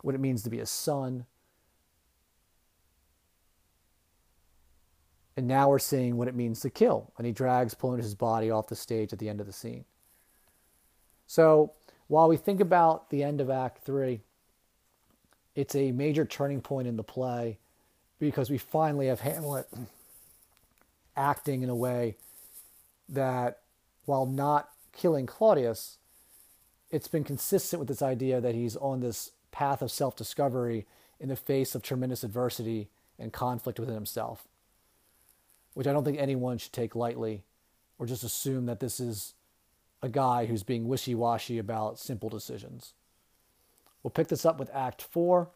what 0.01 0.15
it 0.15 0.21
means 0.21 0.43
to 0.43 0.49
be 0.49 0.59
a 0.59 0.65
son. 0.65 1.25
And 5.35 5.47
now 5.47 5.69
we're 5.69 5.79
seeing 5.79 6.17
what 6.17 6.27
it 6.27 6.35
means 6.35 6.59
to 6.61 6.69
kill. 6.69 7.13
And 7.17 7.25
he 7.25 7.31
drags 7.31 7.73
polonius' 7.73 8.13
body 8.13 8.51
off 8.51 8.67
the 8.67 8.75
stage 8.75 9.13
at 9.13 9.19
the 9.19 9.29
end 9.29 9.39
of 9.39 9.47
the 9.47 9.53
scene. 9.53 9.85
So 11.27 11.73
while 12.07 12.27
we 12.27 12.37
think 12.37 12.59
about 12.59 13.09
the 13.09 13.23
end 13.23 13.39
of 13.41 13.49
act 13.49 13.83
three 13.83 14.21
it's 15.55 15.75
a 15.75 15.91
major 15.91 16.25
turning 16.25 16.61
point 16.61 16.87
in 16.87 16.95
the 16.95 17.03
play 17.03 17.57
because 18.17 18.49
we 18.49 18.57
finally 18.57 19.07
have 19.07 19.19
Hamlet 19.19 19.67
acting 21.17 21.63
in 21.63 21.69
a 21.69 21.75
way 21.75 22.15
that, 23.09 23.59
while 24.05 24.25
not 24.25 24.69
killing 24.99 25.25
Claudius, 25.25 25.97
it's 26.91 27.07
been 27.07 27.23
consistent 27.23 27.79
with 27.79 27.87
this 27.87 28.01
idea 28.01 28.41
that 28.41 28.53
he's 28.53 28.75
on 28.75 28.99
this 28.99 29.31
path 29.51 29.81
of 29.81 29.89
self 29.89 30.15
discovery 30.15 30.85
in 31.19 31.29
the 31.29 31.35
face 31.35 31.73
of 31.73 31.81
tremendous 31.81 32.23
adversity 32.23 32.89
and 33.17 33.31
conflict 33.31 33.79
within 33.79 33.95
himself, 33.95 34.47
which 35.73 35.87
I 35.87 35.93
don't 35.93 36.03
think 36.03 36.19
anyone 36.19 36.57
should 36.57 36.73
take 36.73 36.95
lightly 36.95 37.43
or 37.97 38.05
just 38.05 38.23
assume 38.23 38.65
that 38.65 38.81
this 38.81 38.99
is 38.99 39.33
a 40.01 40.09
guy 40.09 40.45
who's 40.45 40.63
being 40.63 40.87
wishy 40.87 41.15
washy 41.15 41.57
about 41.57 41.97
simple 41.97 42.29
decisions. 42.29 42.93
We'll 44.03 44.11
pick 44.11 44.27
this 44.27 44.45
up 44.45 44.59
with 44.59 44.73
Act 44.73 45.01
4 45.01 45.49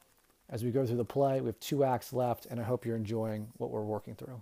as 0.50 0.64
we 0.64 0.72
go 0.72 0.86
through 0.86 0.98
the 0.98 1.06
play. 1.06 1.42
We 1.42 1.48
have 1.48 1.60
two 1.60 1.84
acts 1.84 2.14
left, 2.14 2.46
and 2.46 2.60
I 2.60 2.64
hope 2.64 2.86
you're 2.86 2.98
enjoying 2.98 3.48
what 3.58 3.72
we're 3.72 3.82
working 3.82 4.16
through. 4.16 4.42